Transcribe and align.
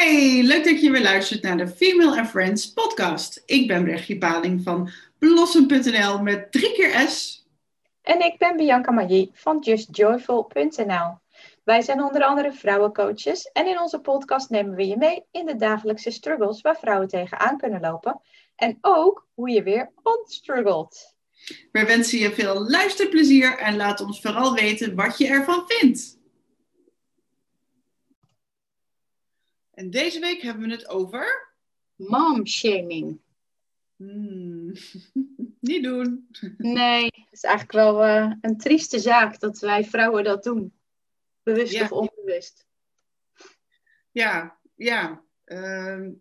Hey, 0.00 0.42
leuk 0.42 0.64
dat 0.64 0.80
je 0.80 0.90
weer 0.90 1.02
luistert 1.02 1.42
naar 1.42 1.56
de 1.56 1.68
Female 1.68 2.18
and 2.18 2.28
Friends 2.28 2.72
podcast. 2.72 3.42
Ik 3.46 3.66
ben 3.66 3.84
Brechtje 3.84 4.18
Paling 4.18 4.62
van 4.62 4.90
Blossom.nl 5.18 6.22
met 6.22 6.52
drie 6.52 6.72
keer 6.72 7.08
S. 7.08 7.46
En 8.02 8.20
ik 8.20 8.38
ben 8.38 8.56
Bianca 8.56 8.90
Magie 8.90 9.30
van 9.32 9.58
JustJoyful.nl. 9.60 11.18
Wij 11.64 11.82
zijn 11.82 12.02
onder 12.02 12.22
andere 12.22 12.52
vrouwencoaches 12.52 13.50
en 13.52 13.66
in 13.66 13.80
onze 13.80 14.00
podcast 14.00 14.50
nemen 14.50 14.74
we 14.74 14.86
je 14.86 14.96
mee 14.96 15.24
in 15.30 15.46
de 15.46 15.56
dagelijkse 15.56 16.10
struggles 16.10 16.60
waar 16.60 16.78
vrouwen 16.78 17.08
tegenaan 17.08 17.58
kunnen 17.58 17.80
lopen. 17.80 18.20
En 18.56 18.78
ook 18.80 19.26
hoe 19.34 19.50
je 19.50 19.62
weer 19.62 19.90
onstruggelt. 20.02 21.14
We 21.72 21.84
wensen 21.84 22.18
je 22.18 22.32
veel 22.32 22.70
luisterplezier 22.70 23.58
en 23.58 23.76
laat 23.76 24.00
ons 24.00 24.20
vooral 24.20 24.54
weten 24.54 24.94
wat 24.94 25.18
je 25.18 25.26
ervan 25.26 25.64
vindt. 25.66 26.19
En 29.80 29.90
deze 29.90 30.20
week 30.20 30.42
hebben 30.42 30.66
we 30.68 30.72
het 30.72 30.88
over. 30.88 31.52
Momshaming. 31.96 33.20
Hmm, 33.96 34.72
niet 35.60 35.82
doen. 35.82 36.28
Nee, 36.56 37.04
het 37.04 37.28
is 37.30 37.42
eigenlijk 37.42 37.72
wel 37.72 38.06
uh, 38.06 38.32
een 38.40 38.58
trieste 38.58 38.98
zaak 38.98 39.40
dat 39.40 39.58
wij 39.58 39.84
vrouwen 39.84 40.24
dat 40.24 40.42
doen. 40.42 40.72
Bewust 41.42 41.72
Ja. 41.72 41.82
of 41.82 41.92
onbewust. 41.92 42.66
Ja, 44.10 44.58
ja. 44.74 45.24
ehm, 45.44 46.12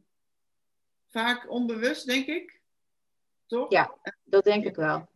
vaak 1.07 1.49
onbewust, 1.49 2.05
denk 2.05 2.27
ik. 2.27 2.61
Toch? 3.45 3.71
Ja. 3.71 3.97
Dat 4.23 4.43
denk 4.43 4.65
ik 4.65 4.75
wel. 4.75 5.09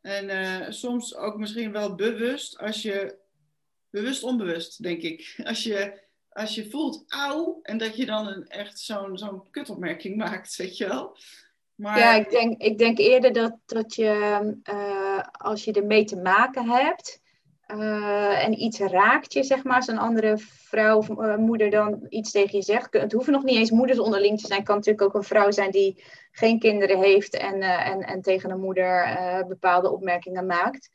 En 0.00 0.28
eh, 0.28 0.70
soms 0.70 1.16
ook 1.16 1.38
misschien 1.38 1.72
wel 1.72 1.94
bewust, 1.94 2.58
als 2.58 2.82
je. 2.82 3.18
Bewust 3.90 4.22
onbewust, 4.22 4.82
denk 4.82 5.02
ik. 5.02 5.34
Als 5.44 5.62
je, 5.62 6.10
als 6.32 6.54
je 6.54 6.70
voelt, 6.70 7.04
auw, 7.08 7.58
en 7.62 7.78
dat 7.78 7.96
je 7.96 8.06
dan 8.06 8.26
een, 8.26 8.46
echt 8.48 8.78
zo'n 8.78 9.18
zo'n 9.18 9.42
kutopmerking 9.50 10.16
maakt, 10.16 10.56
weet 10.56 10.76
je 10.76 10.88
wel. 10.88 11.16
Maar 11.74 11.98
Ja, 11.98 12.14
ik 12.14 12.30
denk, 12.30 12.62
ik 12.62 12.78
denk 12.78 12.98
eerder 12.98 13.32
dat, 13.32 13.56
dat 13.66 13.94
je, 13.94 14.54
eh, 14.62 15.18
als 15.32 15.64
je 15.64 15.72
ermee 15.72 16.04
te 16.04 16.16
maken 16.16 16.68
hebt 16.68 17.20
eh, 17.66 18.44
en 18.44 18.62
iets 18.62 18.78
raakt 18.78 19.32
je, 19.32 19.42
zeg 19.42 19.64
maar, 19.64 19.76
als 19.76 19.86
een 19.86 19.98
andere 19.98 20.38
vrouw 20.38 20.96
of 20.96 21.08
eh, 21.08 21.36
moeder 21.36 21.70
dan 21.70 22.06
iets 22.08 22.30
tegen 22.30 22.58
je 22.58 22.64
zegt. 22.64 22.92
Het 22.92 23.12
hoeven 23.12 23.32
nog 23.32 23.42
niet 23.42 23.56
eens 23.56 23.70
moeders 23.70 23.98
onderling 23.98 24.40
te 24.40 24.46
zijn. 24.46 24.58
Het 24.58 24.68
kan 24.68 24.76
natuurlijk 24.76 25.04
ook 25.04 25.14
een 25.14 25.22
vrouw 25.22 25.50
zijn 25.50 25.70
die 25.70 26.04
geen 26.30 26.58
kinderen 26.58 26.98
heeft 26.98 27.36
en, 27.36 27.62
en, 27.62 28.00
en 28.00 28.22
tegen 28.22 28.50
een 28.50 28.60
moeder 28.60 29.16
bepaalde 29.48 29.90
opmerkingen 29.90 30.46
maakt. 30.46 30.90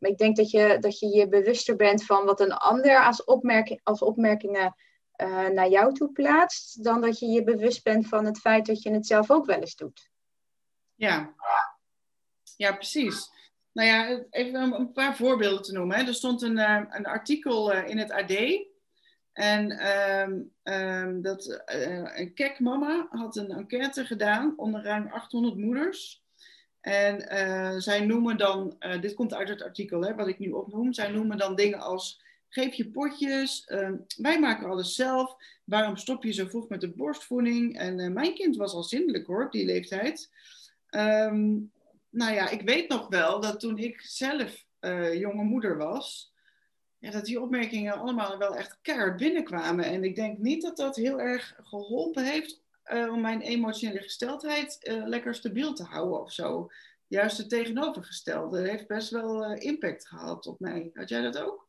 Ik 0.00 0.18
denk 0.18 0.36
dat 0.36 0.50
je, 0.50 0.76
dat 0.80 0.98
je 0.98 1.06
je 1.06 1.28
bewuster 1.28 1.76
bent 1.76 2.04
van 2.04 2.24
wat 2.24 2.40
een 2.40 2.52
ander 2.52 3.04
als, 3.04 3.24
opmerking, 3.24 3.80
als 3.82 4.02
opmerkingen 4.02 4.74
eh, 5.12 5.48
naar 5.48 5.68
jou 5.68 5.94
toe 5.94 6.12
plaatst, 6.12 6.84
dan 6.84 7.00
dat 7.00 7.18
je 7.18 7.26
je 7.26 7.44
bewust 7.44 7.82
bent 7.82 8.08
van 8.08 8.24
het 8.24 8.38
feit 8.38 8.66
dat 8.66 8.82
je 8.82 8.90
het 8.90 9.06
zelf 9.06 9.30
ook 9.30 9.46
wel 9.46 9.60
eens 9.60 9.76
doet. 9.76 10.10
Ja. 10.94 11.34
ja, 12.56 12.72
precies. 12.72 13.30
Nou 13.72 13.88
ja, 13.88 14.24
even 14.30 14.54
een- 14.54 14.92
paar 14.92 15.16
voorbeelden 15.16 15.62
te 15.62 15.72
noemen. 15.72 15.96
Hè. 15.96 16.06
Er 16.06 16.14
stond 16.14 16.42
een, 16.42 16.58
eh, 16.58 16.82
een 16.88 17.06
artikel 17.06 17.72
eh, 17.72 17.88
in 17.88 17.98
het 17.98 18.10
AD. 18.10 18.68
En 19.32 19.70
ehm, 19.70 20.40
ehm, 20.62 21.20
dat 21.20 21.62
een 22.14 22.34
kek 22.34 22.60
mama 22.60 23.06
had 23.10 23.36
een 23.36 23.50
enquête 23.50 24.04
gedaan 24.04 24.52
onder 24.56 24.82
ruim 24.82 25.08
800 25.08 25.56
moeders. 25.56 26.22
En 26.80 27.28
eh, 27.28 27.74
zij 27.76 28.04
noemen 28.06 28.36
dan, 28.36 28.76
eh, 28.78 29.00
dit 29.00 29.14
komt 29.14 29.34
uit 29.34 29.48
het 29.48 29.62
artikel 29.62 30.04
hè, 30.04 30.14
wat 30.14 30.28
ik 30.28 30.38
nu 30.38 30.50
opnoem, 30.50 30.92
zij 30.92 31.10
noemen 31.10 31.38
dan 31.38 31.54
dingen 31.54 31.78
als 31.78 32.22
geef 32.48 32.74
je 32.74 32.90
potjes, 32.90 33.64
ehm, 33.64 33.96
wij 34.16 34.40
maken 34.40 34.68
alles 34.68 34.94
zelf, 34.94 35.36
waarom 35.64 35.96
stop 35.96 36.24
je 36.24 36.32
zo 36.32 36.46
vroeg 36.46 36.68
met 36.68 36.80
de 36.80 36.90
borstvoeding? 36.90 37.78
En 37.78 38.00
eh, 38.00 38.10
mijn 38.10 38.34
kind 38.34 38.56
was 38.56 38.72
al 38.72 38.82
zindelijk 38.82 39.26
hoor, 39.26 39.44
op 39.44 39.52
die 39.52 39.64
leeftijd. 39.64 40.30
Ehm, 40.86 41.58
nou 42.10 42.34
ja, 42.34 42.48
ik 42.48 42.62
weet 42.62 42.88
nog 42.88 43.08
wel 43.08 43.40
dat 43.40 43.60
toen 43.60 43.78
ik 43.78 44.00
zelf 44.00 44.68
jonge 45.12 45.42
moeder 45.42 45.76
was, 45.76 46.32
ja, 46.98 47.10
dat 47.10 47.24
die 47.24 47.40
opmerkingen 47.40 47.98
allemaal 47.98 48.38
wel 48.38 48.56
echt 48.56 48.78
keihard 48.82 49.16
binnenkwamen. 49.16 49.84
En 49.84 50.04
ik 50.04 50.14
denk 50.14 50.38
niet 50.38 50.62
dat 50.62 50.76
dat 50.76 50.96
heel 50.96 51.20
erg 51.20 51.54
geholpen 51.62 52.24
heeft 52.24 52.60
eh, 52.90 53.12
om 53.12 53.20
mijn 53.20 53.40
emotionele 53.40 54.02
gesteldheid 54.02 54.78
eh, 54.82 55.06
lekker 55.06 55.34
stabiel 55.34 55.72
te 55.72 55.82
houden 55.82 56.20
of 56.20 56.32
zo. 56.32 56.68
Juist 57.06 57.38
het 57.38 57.48
tegenovergestelde 57.48 58.68
heeft 58.68 58.86
best 58.86 59.10
wel 59.10 59.44
eh, 59.44 59.64
impact 59.64 60.08
gehad 60.08 60.46
op 60.46 60.60
mij. 60.60 60.90
Had 60.94 61.08
jij 61.08 61.20
dat 61.20 61.38
ook? 61.38 61.68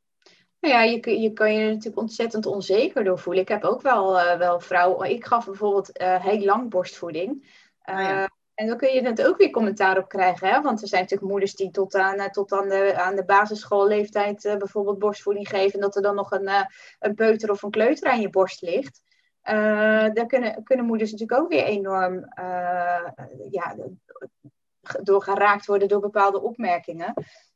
Nou 0.60 0.74
ja, 0.74 0.82
je, 0.84 1.20
je 1.20 1.34
kan 1.34 1.54
je 1.54 1.60
er 1.60 1.68
natuurlijk 1.68 2.02
ontzettend 2.02 2.46
onzeker 2.46 3.04
door 3.04 3.20
voelen. 3.20 3.42
Ik 3.42 3.48
heb 3.48 3.64
ook 3.64 3.82
wel, 3.82 4.38
wel 4.38 4.60
vrouwen. 4.60 5.10
Ik 5.10 5.26
gaf 5.26 5.46
bijvoorbeeld 5.46 5.90
heel 6.02 6.46
lang 6.46 6.70
borstvoeding. 6.70 7.60
Ah, 7.82 8.00
ja. 8.00 8.30
En 8.54 8.68
dan 8.68 8.78
kun 8.78 8.94
je 8.94 9.02
het 9.02 9.26
ook 9.26 9.38
weer 9.38 9.50
commentaar 9.50 9.98
op 9.98 10.10
krijgen. 10.10 10.48
Hè? 10.48 10.62
Want 10.62 10.82
er 10.82 10.88
zijn 10.88 11.02
natuurlijk 11.02 11.32
moeders 11.32 11.56
die 11.56 11.72
tot 11.72 11.96
aan, 11.96 12.32
tot 12.32 12.52
aan, 12.52 12.70
de, 12.70 12.96
aan 12.96 13.16
de 13.16 13.26
basisschoolleeftijd 13.26 14.56
bijvoorbeeld 14.58 15.00
borstvoeding 15.00 15.50
geven. 15.50 15.74
En 15.74 15.80
dat 15.80 15.96
er 15.96 16.02
dan 16.02 16.16
nog 16.16 16.32
een, 16.32 16.50
een 17.00 17.16
peuter 17.16 17.52
of 17.52 17.64
een 17.64 17.72
kleuter 17.72 18.10
aan 18.10 18.22
je 18.22 18.30
borst 18.30 18.62
ligt. 18.62 19.02
Eh, 19.42 20.14
daar 20.14 20.26
kunnen, 20.26 20.64
kunnen 20.64 20.86
moeders 20.86 21.12
natuurlijk 21.12 21.42
ook 21.42 21.50
weer 21.50 21.64
enorm 21.64 22.24
eh, 22.24 23.12
ja, 23.50 23.76
door 25.02 25.24
geraakt 25.24 25.66
worden 25.66 25.88
door 25.88 26.00
bepaalde 26.00 26.42
opmerkingen. 26.42 27.14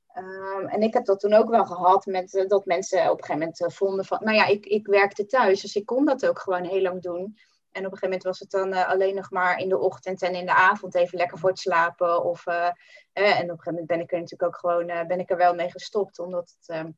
Ehm, 0.07 0.65
en 0.65 0.81
ik 0.81 0.93
heb 0.93 1.05
dat 1.05 1.19
toen 1.19 1.33
ook 1.33 1.49
wel 1.49 1.65
gehad 1.65 2.05
met 2.05 2.35
eh, 2.35 2.47
dat 2.47 2.65
mensen 2.65 3.03
op 3.11 3.17
een 3.17 3.23
gegeven 3.23 3.39
moment 3.39 3.73
vonden 3.73 4.05
van, 4.05 4.19
nou 4.21 4.37
ja, 4.37 4.45
ik, 4.45 4.65
ik 4.65 4.87
werkte 4.87 5.25
thuis, 5.25 5.61
dus 5.61 5.75
ik 5.75 5.85
kon 5.85 6.05
dat 6.05 6.27
ook 6.27 6.39
gewoon 6.39 6.63
heel 6.63 6.81
lang 6.81 7.01
doen. 7.01 7.37
En 7.71 7.85
op 7.85 7.91
een 7.91 7.97
gegeven 7.97 8.09
moment 8.09 8.23
was 8.23 8.39
het 8.39 8.51
dan 8.51 8.73
alleen 8.73 9.15
nog 9.15 9.31
maar 9.31 9.59
in 9.59 9.69
de 9.69 9.77
ochtend 9.77 10.21
en 10.21 10.35
in 10.35 10.45
de 10.45 10.53
avond 10.53 10.95
even 10.95 11.17
lekker 11.17 11.37
voor 11.37 11.49
het 11.49 11.59
slapen. 11.59 12.23
Of, 12.23 12.45
en 12.45 12.63
op 12.63 12.75
een 13.13 13.47
gegeven 13.47 13.63
moment 13.65 13.87
ben 13.87 13.99
ik 13.99 14.11
er 14.11 14.19
natuurlijk 14.19 14.43
ook 14.43 14.57
gewoon 14.57 14.85
ben 14.85 15.19
ik 15.19 15.29
er 15.29 15.37
wel 15.37 15.55
mee 15.55 15.71
gestopt, 15.71 16.19
omdat 16.19 16.55
het, 16.57 16.69
ehm, 16.69 16.89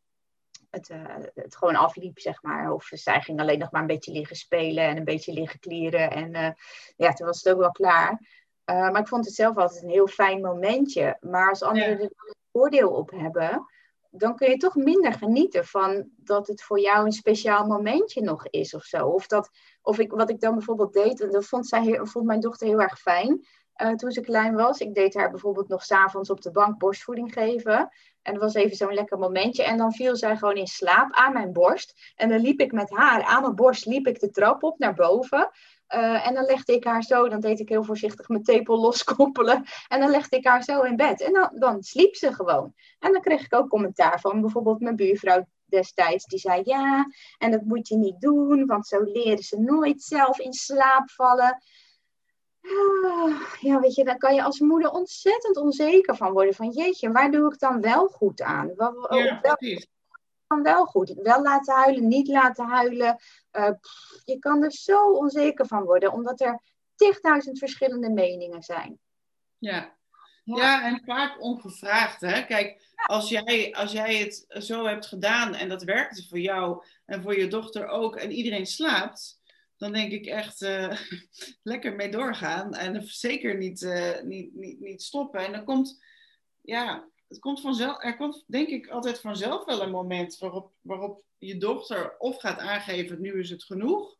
het, 0.69 0.89
eh, 0.89 1.15
het 1.35 1.55
gewoon 1.55 1.75
afliep, 1.75 2.19
zeg 2.19 2.43
maar. 2.43 2.71
Of 2.71 2.89
zij 2.91 3.21
ging 3.21 3.39
alleen 3.39 3.59
nog 3.59 3.71
maar 3.71 3.81
een 3.81 3.87
beetje 3.87 4.11
liggen 4.11 4.35
spelen 4.35 4.83
en 4.83 4.97
een 4.97 5.03
beetje 5.03 5.33
liggen 5.33 5.59
klieren. 5.59 6.11
En 6.11 6.33
eh, 6.33 6.51
ja, 6.95 7.13
toen 7.13 7.27
was 7.27 7.43
het 7.43 7.53
ook 7.53 7.59
wel 7.59 7.71
klaar. 7.71 8.11
Uh, 8.65 8.75
maar 8.75 8.99
ik 9.01 9.07
vond 9.07 9.25
het 9.25 9.33
zelf 9.35 9.57
altijd 9.57 9.83
een 9.83 9.89
heel 9.89 10.07
fijn 10.07 10.41
momentje. 10.41 11.17
Maar 11.21 11.49
als 11.49 11.63
anderen 11.63 11.89
Ja. 11.89 11.95
er 11.95 12.01
een 12.01 12.35
voordeel 12.51 12.89
op 12.91 13.11
hebben, 13.11 13.65
dan 14.09 14.35
kun 14.35 14.49
je 14.49 14.57
toch 14.57 14.75
minder 14.75 15.13
genieten 15.13 15.65
van 15.65 16.09
dat 16.15 16.47
het 16.47 16.63
voor 16.63 16.79
jou 16.79 17.05
een 17.05 17.11
speciaal 17.11 17.65
momentje 17.65 18.21
nog 18.21 18.47
is 18.47 18.73
of 18.73 18.83
zo. 18.83 19.07
Of, 19.07 19.27
dat, 19.27 19.49
of 19.81 19.99
ik, 19.99 20.11
wat 20.11 20.29
ik 20.29 20.39
dan 20.39 20.53
bijvoorbeeld 20.53 20.93
deed, 20.93 21.21
en 21.21 21.31
dat 21.31 21.45
vond, 21.45 21.67
zij 21.67 21.99
vond 22.03 22.25
mijn 22.25 22.39
dochter 22.39 22.67
heel 22.67 22.81
erg 22.81 22.99
fijn 22.99 23.45
uh, 23.81 23.91
toen 23.91 24.11
ze 24.11 24.21
klein 24.21 24.55
was. 24.55 24.79
Ik 24.79 24.93
deed 24.93 25.13
haar 25.13 25.29
bijvoorbeeld 25.29 25.67
nog 25.67 25.83
s'avonds 25.83 26.29
op 26.29 26.41
de 26.41 26.51
bank 26.51 26.77
borstvoeding 26.77 27.33
geven. 27.33 27.89
En 28.21 28.33
dat 28.33 28.41
was 28.41 28.53
even 28.53 28.77
zo'n 28.77 28.93
lekker 28.93 29.17
momentje. 29.17 29.63
En 29.63 29.77
dan 29.77 29.93
viel 29.93 30.15
zij 30.15 30.37
gewoon 30.37 30.55
in 30.55 30.67
slaap 30.67 31.13
aan 31.13 31.33
mijn 31.33 31.53
borst. 31.53 32.13
En 32.15 32.29
dan 32.29 32.39
liep 32.39 32.59
ik 32.59 32.71
met 32.71 32.89
haar 32.89 33.23
aan 33.23 33.41
mijn 33.41 33.55
borst 33.55 33.85
liep 33.85 34.07
ik 34.07 34.19
de 34.19 34.29
trap 34.29 34.63
op 34.63 34.79
naar 34.79 34.93
boven. 34.93 35.49
Uh, 35.95 36.27
en 36.27 36.33
dan 36.33 36.45
legde 36.45 36.73
ik 36.73 36.83
haar 36.83 37.03
zo, 37.03 37.29
dan 37.29 37.39
deed 37.39 37.59
ik 37.59 37.69
heel 37.69 37.83
voorzichtig 37.83 38.27
mijn 38.27 38.43
tepel 38.43 38.79
loskoppelen. 38.85 39.63
En 39.87 39.99
dan 39.99 40.09
legde 40.09 40.37
ik 40.37 40.45
haar 40.45 40.63
zo 40.63 40.81
in 40.81 40.95
bed. 40.95 41.21
En 41.21 41.33
dan, 41.33 41.51
dan 41.53 41.83
sliep 41.83 42.15
ze 42.15 42.33
gewoon. 42.33 42.73
En 42.99 43.11
dan 43.11 43.21
kreeg 43.21 43.45
ik 43.45 43.55
ook 43.55 43.69
commentaar 43.69 44.19
van 44.19 44.41
bijvoorbeeld 44.41 44.79
mijn 44.79 44.95
buurvrouw 44.95 45.47
destijds. 45.65 46.25
Die 46.25 46.39
zei 46.39 46.61
ja, 46.63 47.05
en 47.37 47.51
dat 47.51 47.61
moet 47.61 47.87
je 47.87 47.97
niet 47.97 48.21
doen, 48.21 48.65
want 48.65 48.87
zo 48.87 49.01
leren 49.03 49.43
ze 49.43 49.59
nooit 49.59 50.01
zelf 50.03 50.39
in 50.39 50.53
slaap 50.53 51.09
vallen. 51.09 51.61
Ah, 52.67 53.41
ja, 53.59 53.79
weet 53.79 53.95
je, 53.95 54.03
dan 54.03 54.17
kan 54.17 54.35
je 54.35 54.43
als 54.43 54.59
moeder 54.59 54.91
ontzettend 54.91 55.57
onzeker 55.57 56.15
van 56.15 56.31
worden. 56.31 56.53
Van 56.53 56.69
jeetje, 56.69 57.11
waar 57.11 57.31
doe 57.31 57.53
ik 57.53 57.59
dan 57.59 57.81
wel 57.81 58.07
goed 58.07 58.41
aan? 58.41 58.73
Wat, 58.75 59.07
Ja, 59.09 59.39
wel, 59.41 59.55
precies. 59.55 59.87
dan 60.47 60.63
wel 60.63 60.85
goed. 60.85 61.13
Wel 61.21 61.41
laten 61.41 61.75
huilen, 61.75 62.07
niet 62.07 62.27
laten 62.27 62.65
huilen. 62.65 63.17
Uh, 63.51 63.69
pff, 63.81 64.21
je 64.25 64.39
kan 64.39 64.63
er 64.63 64.71
zo 64.71 65.11
onzeker 65.11 65.67
van 65.67 65.83
worden, 65.83 66.11
omdat 66.11 66.41
er 66.41 66.61
tigduizend 66.95 67.59
verschillende 67.59 68.09
meningen 68.09 68.63
zijn. 68.63 68.99
Ja. 69.57 69.95
Ja. 70.43 70.55
ja, 70.55 70.83
en 70.83 71.01
vaak 71.05 71.41
ongevraagd. 71.41 72.21
Hè? 72.21 72.45
Kijk, 72.45 72.93
als 73.05 73.29
jij, 73.29 73.73
als 73.75 73.91
jij 73.91 74.15
het 74.17 74.45
zo 74.47 74.85
hebt 74.85 75.05
gedaan 75.05 75.53
en 75.53 75.69
dat 75.69 75.83
werkte 75.83 76.27
voor 76.27 76.39
jou 76.39 76.83
en 77.05 77.21
voor 77.21 77.37
je 77.37 77.47
dochter 77.47 77.87
ook 77.87 78.15
en 78.15 78.31
iedereen 78.31 78.65
slaapt, 78.65 79.39
dan 79.77 79.91
denk 79.91 80.11
ik 80.11 80.25
echt 80.25 80.61
uh, 80.61 80.97
lekker 81.63 81.95
mee 81.95 82.09
doorgaan 82.09 82.73
en 82.73 83.07
zeker 83.07 83.57
niet, 83.57 83.81
uh, 83.81 84.21
niet, 84.21 84.55
niet, 84.55 84.79
niet 84.79 85.03
stoppen. 85.03 85.45
En 85.45 85.51
dan 85.51 85.63
komt, 85.63 86.03
ja, 86.61 87.09
het 87.27 87.39
komt 87.39 87.61
vanzelf, 87.61 88.03
er 88.03 88.15
komt 88.15 88.43
denk 88.47 88.67
ik 88.67 88.87
altijd 88.87 89.19
vanzelf 89.19 89.65
wel 89.65 89.81
een 89.81 89.91
moment 89.91 90.37
waarop, 90.37 90.71
waarop 90.81 91.23
je 91.37 91.57
dochter 91.57 92.17
of 92.17 92.39
gaat 92.39 92.59
aangeven, 92.59 93.21
nu 93.21 93.39
is 93.39 93.49
het 93.49 93.63
genoeg. 93.63 94.15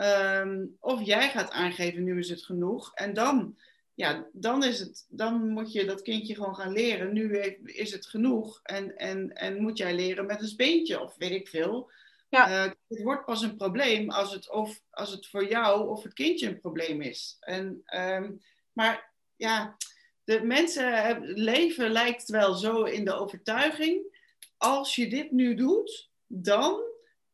Um, 0.00 0.76
of 0.80 1.02
jij 1.02 1.30
gaat 1.30 1.50
aangeven, 1.50 2.04
nu 2.04 2.18
is 2.18 2.30
het 2.30 2.44
genoeg. 2.44 2.94
En 2.94 3.14
dan, 3.14 3.56
ja, 3.94 4.28
dan, 4.32 4.64
is 4.64 4.78
het, 4.78 5.06
dan 5.08 5.48
moet 5.48 5.72
je 5.72 5.84
dat 5.84 6.02
kindje 6.02 6.34
gewoon 6.34 6.54
gaan 6.54 6.72
leren. 6.72 7.12
Nu 7.12 7.38
is 7.64 7.92
het 7.92 8.06
genoeg. 8.06 8.60
En, 8.62 8.96
en, 8.96 9.32
en 9.32 9.62
moet 9.62 9.78
jij 9.78 9.94
leren 9.94 10.26
met 10.26 10.40
een 10.40 10.48
speentje 10.48 11.00
of 11.00 11.14
weet 11.16 11.30
ik 11.30 11.48
veel. 11.48 11.90
Ja. 12.30 12.64
Uh, 12.64 12.72
het 12.88 13.02
wordt 13.02 13.24
pas 13.24 13.42
een 13.42 13.56
probleem 13.56 14.10
als 14.10 14.32
het, 14.32 14.50
of, 14.50 14.80
als 14.90 15.10
het 15.10 15.26
voor 15.26 15.48
jou 15.48 15.88
of 15.88 16.02
het 16.02 16.12
kindje 16.12 16.48
een 16.48 16.60
probleem 16.60 17.00
is. 17.00 17.36
En, 17.40 17.82
ehm, 17.84 18.32
maar 18.72 19.12
ja, 19.36 19.76
de 20.24 20.42
mensen 20.42 21.22
leven 21.22 21.90
lijkt 21.90 22.28
wel 22.28 22.54
zo 22.54 22.82
in 22.82 23.04
de 23.04 23.12
overtuiging. 23.12 24.18
Als 24.56 24.94
je 24.94 25.08
dit 25.08 25.30
nu 25.30 25.54
doet, 25.54 26.10
dan 26.26 26.80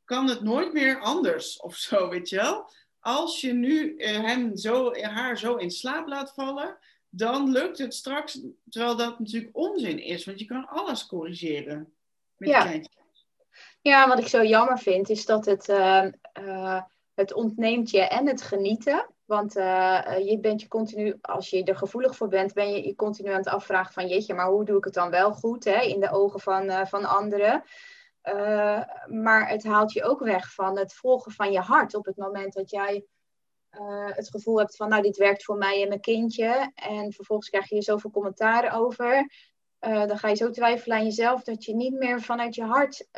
kan 0.04 0.28
het 0.28 0.42
nooit 0.42 0.72
meer 0.72 1.00
anders 1.00 1.60
of 1.60 1.76
zo, 1.76 2.08
weet 2.10 2.28
je 2.28 2.36
wel. 2.36 2.70
Als 3.00 3.40
je 3.40 3.52
nu 3.52 3.94
uh, 3.96 4.20
hem 4.20 4.56
zo, 4.56 4.94
haar 4.94 5.38
zo 5.38 5.56
in 5.56 5.70
slaap 5.70 6.06
laat 6.06 6.32
vallen, 6.34 6.78
dan 7.08 7.50
lukt 7.50 7.78
het 7.78 7.94
straks, 7.94 8.40
terwijl 8.68 8.96
dat 8.96 9.18
natuurlijk 9.18 9.56
onzin 9.56 9.98
is, 9.98 10.24
want 10.24 10.38
je 10.38 10.44
kan 10.44 10.68
alles 10.68 11.06
corrigeren 11.06 11.94
met 12.36 12.48
ja. 12.48 12.80
Ja, 13.86 14.08
wat 14.08 14.18
ik 14.18 14.28
zo 14.28 14.44
jammer 14.44 14.78
vind, 14.78 15.08
is 15.08 15.26
dat 15.26 15.44
het, 15.44 15.68
uh, 15.68 16.04
uh, 16.40 16.82
het 17.14 17.32
ontneemt 17.32 17.90
je 17.90 18.00
en 18.00 18.26
het 18.26 18.42
genieten. 18.42 19.06
Want 19.24 19.56
uh, 19.56 20.18
je 20.24 20.38
bent 20.40 20.60
je 20.60 20.68
continu, 20.68 21.18
als 21.20 21.50
je 21.50 21.64
er 21.64 21.76
gevoelig 21.76 22.16
voor 22.16 22.28
bent, 22.28 22.54
ben 22.54 22.70
je 22.70 22.86
je 22.86 22.94
continu 22.94 23.30
aan 23.30 23.36
het 23.36 23.48
afvragen 23.48 23.92
van 23.92 24.06
jeetje, 24.06 24.34
maar 24.34 24.48
hoe 24.48 24.64
doe 24.64 24.76
ik 24.76 24.84
het 24.84 24.94
dan 24.94 25.10
wel 25.10 25.32
goed 25.32 25.64
hè, 25.64 25.80
in 25.80 26.00
de 26.00 26.10
ogen 26.10 26.40
van, 26.40 26.86
van 26.86 27.04
anderen. 27.04 27.64
maar 29.06 29.48
het 29.48 29.64
haalt 29.64 29.92
je 29.92 30.04
ook 30.04 30.20
weg 30.20 30.52
van 30.52 30.78
het 30.78 30.94
volgen 30.94 31.32
van 31.32 31.52
je 31.52 31.60
hart 31.60 31.94
op 31.94 32.04
het 32.04 32.16
moment 32.16 32.52
dat 32.52 32.70
jij 32.70 33.06
het 34.14 34.30
gevoel 34.30 34.58
hebt 34.58 34.76
van 34.76 34.88
nou 34.88 35.02
dit 35.02 35.16
werkt 35.16 35.44
voor 35.44 35.56
mij 35.56 35.82
en 35.82 35.88
mijn 35.88 36.00
kindje. 36.00 36.70
En 36.74 37.12
vervolgens 37.12 37.48
krijg 37.48 37.68
je 37.68 37.82
zoveel 37.82 38.10
commentaren 38.10 38.72
over. 38.72 39.26
Dan 39.86 40.18
ga 40.18 40.28
je 40.28 40.34
zo 40.34 40.50
twijfelen 40.50 40.96
aan 40.96 41.04
jezelf 41.04 41.42
dat 41.42 41.64
je 41.64 41.74
niet 41.74 41.94
meer 41.94 42.20
vanuit 42.20 42.54
je 42.54 42.64
hart 42.64 43.08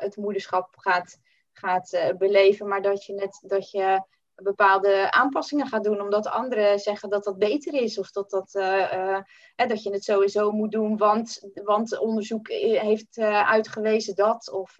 het 0.00 0.16
moederschap 0.16 0.76
gaat, 0.76 1.20
gaat 1.52 2.14
beleven, 2.18 2.68
maar 2.68 2.82
dat 2.82 3.04
je, 3.04 3.12
net, 3.12 3.42
dat 3.42 3.70
je 3.70 4.02
bepaalde 4.34 5.10
aanpassingen 5.10 5.66
gaat 5.66 5.84
doen, 5.84 6.00
omdat 6.00 6.26
anderen 6.26 6.78
zeggen 6.78 7.10
dat 7.10 7.24
dat 7.24 7.38
beter 7.38 7.74
is. 7.74 7.98
Of 7.98 8.10
dat, 8.10 8.30
dat, 8.30 8.54
uh, 8.54 9.20
dat 9.56 9.82
je 9.82 9.90
het 9.90 10.04
sowieso 10.04 10.50
moet 10.50 10.72
doen, 10.72 10.96
want, 10.96 11.50
want 11.54 11.98
onderzoek 11.98 12.48
heeft 12.48 13.18
uitgewezen 13.18 14.14
dat. 14.14 14.50
Of 14.50 14.76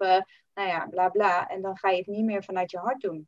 nou 0.53 0.69
ja, 0.69 0.87
bla 0.89 1.09
bla. 1.09 1.47
En 1.47 1.61
dan 1.61 1.77
ga 1.77 1.89
je 1.89 1.97
het 1.97 2.07
niet 2.07 2.25
meer 2.25 2.43
vanuit 2.43 2.71
je 2.71 2.77
hart 2.77 3.01
doen. 3.01 3.27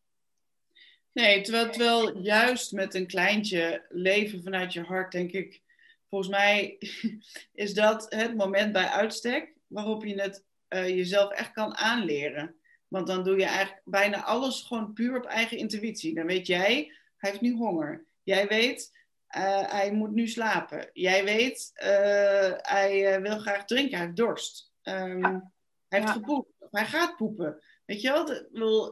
Nee, 1.11 1.41
terwijl, 1.41 1.69
terwijl 1.69 2.17
juist 2.17 2.71
met 2.71 2.93
een 2.93 3.07
kleintje 3.07 3.85
leven 3.89 4.43
vanuit 4.43 4.73
je 4.73 4.81
hart, 4.81 5.11
denk 5.11 5.31
ik, 5.31 5.61
volgens 6.09 6.29
mij 6.31 6.77
is 7.53 7.73
dat 7.73 8.05
het 8.09 8.35
moment 8.35 8.71
bij 8.71 8.87
uitstek 8.87 9.53
waarop 9.67 10.05
je 10.05 10.21
het 10.21 10.47
jezelf 10.69 11.31
echt 11.31 11.51
kan 11.51 11.75
aanleren. 11.75 12.55
Want 12.87 13.07
dan 13.07 13.23
doe 13.23 13.37
je 13.37 13.45
eigenlijk 13.45 13.81
bijna 13.85 14.23
alles 14.23 14.61
gewoon 14.61 14.93
puur 14.93 15.17
op 15.17 15.25
eigen 15.25 15.57
intuïtie. 15.57 16.13
Dan 16.13 16.25
weet 16.25 16.47
jij, 16.47 16.91
hij 17.17 17.29
heeft 17.29 17.41
nu 17.41 17.53
honger. 17.53 18.05
Jij 18.23 18.47
weet, 18.47 18.91
uh, 19.37 19.71
hij 19.71 19.91
moet 19.91 20.11
nu 20.11 20.27
slapen. 20.27 20.89
Jij 20.93 21.23
weet, 21.23 21.71
uh, 21.75 22.51
hij 22.55 23.21
wil 23.21 23.39
graag 23.39 23.65
drinken, 23.65 23.97
hij 23.97 24.05
heeft 24.05 24.17
dorst. 24.17 24.71
Um, 24.83 25.19
ja. 25.19 25.51
Hij 25.87 25.99
heeft 25.99 26.13
ja. 26.13 26.19
gepoept, 26.19 26.53
hij 26.71 26.85
gaat 26.85 27.15
poepen. 27.15 27.61
Weet 27.85 28.01
je 28.01 28.11
wel, 28.11 28.25
de, 28.25 28.47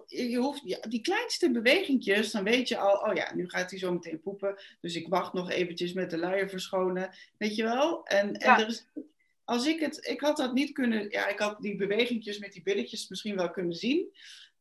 je 0.08 0.38
hoeft, 0.38 0.62
ja, 0.64 0.78
die 0.90 1.02
kleinste 1.02 1.52
bewegingjes, 1.52 2.32
dan 2.32 2.44
weet 2.44 2.68
je 2.68 2.78
al, 2.78 3.10
oh 3.10 3.16
ja, 3.16 3.36
nu 3.36 3.50
gaat 3.50 3.70
hij 3.70 3.80
zo 3.80 3.94
meteen 3.94 4.22
poepen. 4.22 4.56
Dus 4.82 4.96
ik 4.96 5.08
wacht 5.08 5.34
nog 5.34 5.50
eventjes 5.50 5.94
met 5.94 6.10
de 6.10 6.18
luier 6.18 6.50
verschonen. 6.50 7.16
Weet 7.38 7.56
je 7.56 7.64
wel? 7.64 8.06
En, 8.06 8.34
en 8.34 8.60
er 8.60 8.68
is 8.68 8.88
als 9.48 9.68
ik 9.68 9.80
het, 9.80 10.08
ik 10.08 10.22
had 10.22 10.38
dat 10.38 10.54
niet 10.54 10.72
kunnen, 10.72 11.10
ja, 11.10 11.28
ik 11.28 11.40
had 11.40 11.62
die 11.62 11.76
bewegingjes 11.76 12.40
met 12.40 12.54
die 12.54 12.62
billetjes 12.62 13.08
misschien 13.08 13.36
wel 13.36 13.52
kunnen 13.52 13.76
zien. 13.76 14.14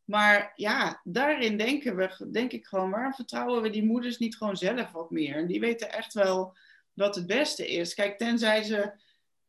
Maar 0.04 0.52
ja, 0.54 1.00
daarin 1.04 1.56
denken 1.56 1.96
we, 1.96 2.30
denk 2.30 2.52
ik 2.52 2.66
gewoon, 2.66 2.90
waarom 2.90 3.14
vertrouwen 3.14 3.62
we 3.62 3.70
die 3.70 3.84
moeders 3.84 4.18
niet 4.18 4.36
gewoon 4.36 4.56
zelf 4.56 4.92
wat 4.92 5.10
meer? 5.10 5.36
En 5.36 5.46
die 5.46 5.60
weten 5.60 5.92
echt 5.92 6.14
wel 6.14 6.56
wat 6.92 7.14
het 7.14 7.26
beste 7.26 7.68
is. 7.68 7.94
Kijk, 7.94 8.18
tenzij 8.18 8.62
ze 8.62 8.92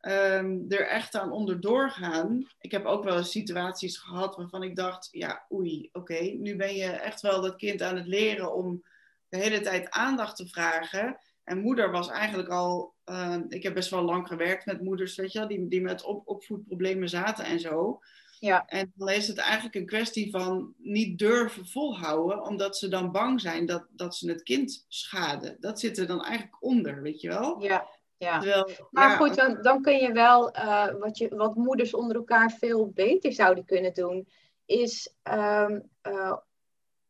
um, 0.08 0.66
er 0.70 0.88
echt 0.88 1.16
aan 1.16 1.32
onderdoor 1.32 1.90
gaan. 1.90 2.48
Ik 2.60 2.72
heb 2.72 2.86
ook 2.86 3.04
wel 3.04 3.18
eens 3.18 3.32
situaties 3.32 3.98
gehad 3.98 4.36
waarvan 4.36 4.64
ik 4.64 4.76
dacht, 4.76 5.08
ja, 5.12 5.46
oei, 5.54 5.90
oké, 5.92 6.20
nu 6.20 6.56
ben 6.56 6.76
je 6.76 6.86
echt 6.86 7.22
wel 7.22 7.42
dat 7.42 7.56
kind 7.56 7.82
aan 7.82 7.96
het 7.96 8.08
leren 8.08 8.54
om 8.54 8.84
de 9.30 9.38
hele 9.38 9.62
tijd 9.62 9.90
aandacht 9.90 10.36
te 10.36 10.48
vragen. 10.48 11.18
En 11.44 11.62
moeder 11.62 11.92
was 11.92 12.10
eigenlijk 12.10 12.50
al, 12.50 12.94
uh, 13.06 13.36
ik 13.50 13.64
heb 13.64 13.74
best 13.74 13.90
wel 13.90 14.04
lang 14.04 14.28
gewerkt 14.28 14.66
met 14.66 14.82
moeders, 14.82 15.16
weet 15.16 15.32
je 15.32 15.40
wel, 15.40 15.48
die, 15.48 15.68
die 15.68 15.82
met 15.82 16.04
op, 16.04 16.28
opvoedproblemen 16.28 17.10
zaten 17.10 17.46
en 17.46 17.60
zo. 17.60 18.00
Ja. 18.40 18.66
En 18.68 18.92
dan 18.96 19.10
is 19.10 19.28
het 19.28 19.38
eigenlijk 19.38 19.76
een 19.76 19.86
kwestie 19.86 20.32
van 20.32 20.74
niet 20.78 21.20
durven 21.20 21.68
volhouden, 21.68 22.42
omdat 22.42 22.78
ze 22.78 22.88
dan 22.88 23.12
bang 23.12 23.42
zijn 23.42 23.66
dat, 23.66 23.86
dat 23.90 24.16
ze 24.16 24.30
het 24.30 24.44
kind 24.44 24.86
schaden. 24.88 25.58
Dat 25.60 25.80
zit 25.80 25.98
er 25.98 26.08
dan 26.08 26.24
eigenlijk 26.24 26.64
onder, 26.64 27.02
weet 27.02 27.22
je 27.22 27.28
wel? 27.28 27.64
Ja. 27.64 27.88
Ja. 28.18 28.40
Terwijl, 28.40 28.70
maar 28.92 29.10
ja, 29.10 29.16
goed, 29.16 29.36
dan, 29.36 29.62
dan 29.62 29.82
kun 29.82 29.98
je 29.98 30.12
wel, 30.12 30.56
uh, 30.56 30.88
wat, 31.00 31.18
je, 31.18 31.36
wat 31.36 31.56
moeders 31.56 31.94
onder 31.94 32.16
elkaar 32.16 32.52
veel 32.52 32.90
beter 32.90 33.34
zouden 33.34 33.66
kunnen 33.66 33.94
doen, 33.94 34.28
is 34.66 35.16
um, 35.24 35.90
uh, 36.08 36.38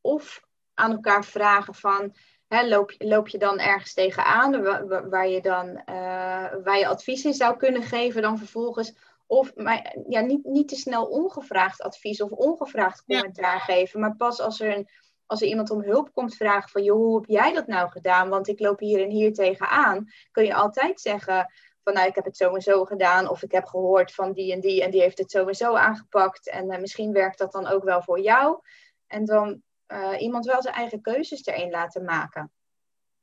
of 0.02 0.46
aan 0.74 0.92
elkaar 0.92 1.26
vragen 1.26 1.74
van, 1.74 2.14
loop, 2.48 2.94
loop 2.98 3.28
je 3.28 3.38
dan 3.38 3.60
ergens 3.60 3.94
tegenaan 3.94 4.64
waar, 4.64 5.10
waar 5.10 5.28
je 5.28 5.42
dan 5.42 5.68
uh, 5.68 6.54
waar 6.64 6.78
je 6.78 6.88
advies 6.88 7.26
in 7.26 7.34
zou 7.34 7.58
kunnen 7.58 7.84
geven 7.84 8.22
dan 8.22 8.38
vervolgens? 8.38 8.98
Of 9.26 9.56
maar, 9.56 9.96
ja, 10.08 10.22
niet, 10.22 10.46
niet 10.46 10.68
te 10.68 10.76
snel 10.76 11.06
ongevraagd 11.06 11.82
advies 11.82 12.22
of 12.22 12.32
ongevraagd 12.32 13.04
commentaar 13.04 13.54
ja. 13.54 13.60
geven, 13.60 14.00
maar 14.00 14.16
pas 14.16 14.40
als 14.40 14.60
er, 14.60 14.78
een, 14.78 14.90
als 15.28 15.42
er 15.42 15.48
iemand 15.48 15.70
om 15.70 15.82
hulp 15.82 16.14
komt 16.14 16.36
vragen 16.36 16.70
van, 16.70 16.84
joh, 16.84 16.98
hoe 16.98 17.16
heb 17.16 17.30
jij 17.30 17.54
dat 17.54 17.68
nou 17.68 17.90
gedaan? 17.90 18.30
Want 18.30 18.48
ik 18.48 18.60
loop 18.60 18.80
hier 18.80 19.04
en 19.04 19.10
hier 19.10 19.34
tegenaan. 19.34 20.12
Kun 20.32 20.46
je 20.46 20.54
altijd 20.54 21.02
zeggen 21.02 21.52
van, 21.84 21.94
nou, 21.94 22.08
ik 22.08 22.16
heb 22.16 22.26
het 22.26 22.38
zo 22.38 22.56
en 22.56 22.62
zo 22.62 22.86
gedaan, 22.86 23.30
of 23.30 23.44
ik 23.44 23.52
heb 23.52 23.66
gehoord 23.66 24.14
van 24.14 24.34
die 24.34 24.52
en 24.54 24.60
die 24.60 24.84
en 24.84 24.92
die 24.92 25.02
heeft 25.02 25.18
het 25.18 25.32
zo 25.32 25.48
en 25.48 25.56
zo 25.56 25.76
aangepakt 25.76 26.50
en 26.50 26.72
uh, 26.72 26.80
misschien 26.80 27.12
werkt 27.12 27.38
dat 27.38 27.52
dan 27.52 27.68
ook 27.68 27.84
wel 27.84 28.02
voor 28.02 28.20
jou. 28.20 28.60
En 29.08 29.26
dan 29.26 29.62
uh, 29.88 30.22
iemand 30.22 30.46
wel 30.46 30.62
zijn 30.62 30.76
eigen 30.76 31.02
keuzes 31.02 31.46
erin 31.46 31.70
laten 31.70 32.04
maken. 32.04 32.52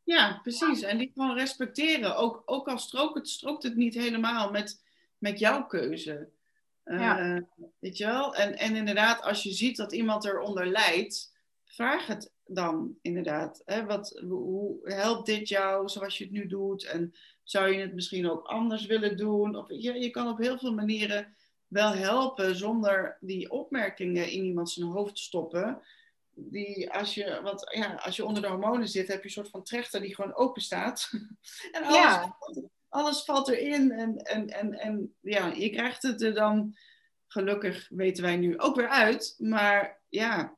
Ja, 0.02 0.38
precies. 0.42 0.82
En 0.82 0.98
die 0.98 1.10
gewoon 1.14 1.36
respecteren. 1.36 2.16
Ook, 2.16 2.42
ook 2.44 2.68
al 2.68 2.78
strookt 2.78 3.14
het, 3.14 3.28
strookt 3.28 3.62
het 3.62 3.76
niet 3.76 3.94
helemaal 3.94 4.50
met, 4.50 4.82
met 5.18 5.38
jouw 5.38 5.66
keuze. 5.66 6.28
Uh, 6.84 7.00
ja. 7.00 7.44
Weet 7.78 7.96
je 7.96 8.06
wel? 8.06 8.34
En, 8.34 8.58
en 8.58 8.76
inderdaad, 8.76 9.22
als 9.22 9.42
je 9.42 9.52
ziet 9.52 9.76
dat 9.76 9.92
iemand 9.92 10.24
eronder 10.24 10.66
lijdt, 10.66 11.33
vraag 11.74 12.06
het 12.06 12.32
dan 12.44 12.98
inderdaad. 13.02 13.62
Hè? 13.64 13.84
Wat, 13.84 14.20
hoe 14.28 14.78
helpt 14.82 15.26
dit 15.26 15.48
jou 15.48 15.88
zoals 15.88 16.19
je 16.19 16.24
het 16.24 16.32
nu 16.32 16.46
doet? 16.46 16.84
En 16.84 17.14
zou 17.43 17.72
je 17.72 17.81
het 17.81 17.94
misschien 17.94 18.31
ook 18.31 18.46
anders 18.46 18.86
willen 18.86 19.16
doen? 19.16 19.56
Of, 19.56 19.69
je, 19.69 20.00
je 20.00 20.10
kan 20.10 20.28
op 20.28 20.38
heel 20.38 20.58
veel 20.58 20.74
manieren 20.74 21.34
wel 21.66 21.93
helpen 21.93 22.56
zonder 22.56 23.16
die 23.20 23.50
opmerkingen 23.50 24.31
in 24.31 24.44
iemand 24.44 24.70
zijn 24.70 24.86
hoofd 24.86 25.16
te 25.16 25.22
stoppen 25.22 25.82
die 26.36 26.90
als 26.90 27.14
je, 27.14 27.40
want 27.43 27.70
ja, 27.70 27.94
als 27.94 28.16
je 28.16 28.24
onder 28.24 28.43
de 28.43 28.48
hormonen 28.48 28.88
zit, 28.88 29.08
heb 29.08 29.19
je 29.19 29.24
een 29.24 29.31
soort 29.31 29.50
van 29.50 29.62
trechter 29.62 30.00
die 30.00 30.14
gewoon 30.14 30.34
open 30.34 30.62
staat. 30.62 31.10
en 31.72 31.82
alles, 31.82 31.96
ja. 31.96 32.36
alles 32.88 33.24
valt 33.24 33.48
erin. 33.48 33.90
En, 33.90 34.16
en, 34.16 34.48
en, 34.48 34.72
en 34.78 35.14
ja, 35.20 35.46
je 35.46 35.70
krijgt 35.70 36.02
het 36.02 36.22
er 36.22 36.34
dan, 36.34 36.76
gelukkig 37.26 37.88
weten 37.88 38.22
wij 38.22 38.36
nu, 38.36 38.58
ook 38.58 38.76
weer 38.76 38.88
uit. 38.88 39.34
Maar 39.38 40.00
ja. 40.08 40.56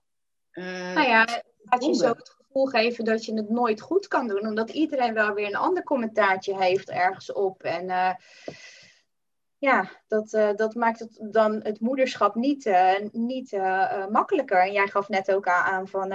Uh, 0.56 0.94
nou 0.94 1.08
ja, 1.08 1.42
laat 1.62 1.84
je 1.84 1.94
zo 1.94 2.08
het 2.08 2.36
gevoel 2.38 2.66
geven 2.66 3.04
dat 3.04 3.24
je 3.24 3.34
het 3.34 3.50
nooit 3.50 3.80
goed 3.80 4.08
kan 4.08 4.28
doen. 4.28 4.46
Omdat 4.46 4.70
iedereen 4.70 5.14
wel 5.14 5.34
weer 5.34 5.46
een 5.46 5.56
ander 5.56 5.82
commentaartje 5.82 6.56
heeft 6.56 6.90
ergens 6.90 7.32
op. 7.32 7.62
En 7.62 7.84
uh, 7.84 8.10
ja, 9.58 9.90
dat, 10.08 10.32
uh, 10.32 10.54
dat 10.54 10.74
maakt 10.74 10.98
het 10.98 11.18
dan 11.30 11.60
het 11.62 11.80
moederschap 11.80 12.34
niet, 12.34 12.70
niet 13.12 13.52
makkelijker. 14.10 14.62
En 14.62 14.72
jij 14.72 14.86
gaf 14.86 15.08
net 15.08 15.32
ook 15.32 15.46
aan 15.46 15.88
van 15.88 16.12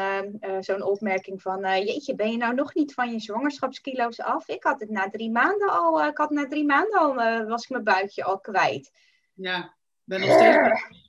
zo'n 0.60 0.84
opmerking 0.84 1.42
van... 1.42 1.60
jeetje, 1.62 2.16
ben 2.16 2.32
je 2.32 2.38
nou 2.38 2.54
nog 2.54 2.74
niet 2.74 2.94
van 2.94 3.12
je 3.12 3.20
zwangerschapskilo's 3.20 4.20
af? 4.20 4.48
Ik 4.48 4.64
had 4.64 4.80
het 4.80 4.90
na 4.90 5.10
drie 5.10 5.32
maanden 5.32 5.70
al... 5.70 6.06
ik 6.06 6.18
had 6.18 6.30
na 6.30 6.48
drie 6.48 6.66
maanden 6.66 7.00
al... 7.00 7.14
was 7.48 7.64
ik 7.64 7.70
mijn 7.70 7.84
buikje 7.84 8.24
al 8.24 8.40
kwijt. 8.40 8.92
Ja, 9.34 9.76
ben 10.04 10.20
nog 10.20 10.32
steeds... 10.32 11.00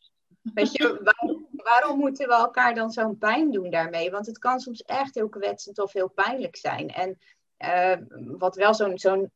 Weet 0.42 0.72
je, 0.72 1.00
waarom, 1.62 1.99
moeten 1.99 2.28
we 2.28 2.35
elkaar 2.35 2.75
dan 2.75 2.90
zo'n 2.90 3.19
pijn 3.19 3.50
doen 3.50 3.71
daarmee? 3.71 4.11
Want 4.11 4.26
het 4.26 4.38
kan 4.38 4.61
soms 4.61 4.83
echt 4.83 5.14
heel 5.14 5.28
kwetsend 5.28 5.78
of 5.78 5.92
heel 5.92 6.09
pijnlijk 6.11 6.57
zijn. 6.57 6.88
En 6.88 7.19
wat 8.38 8.57
wel 8.57 8.75
zo'n 8.75 8.99
zo'n 8.99 9.31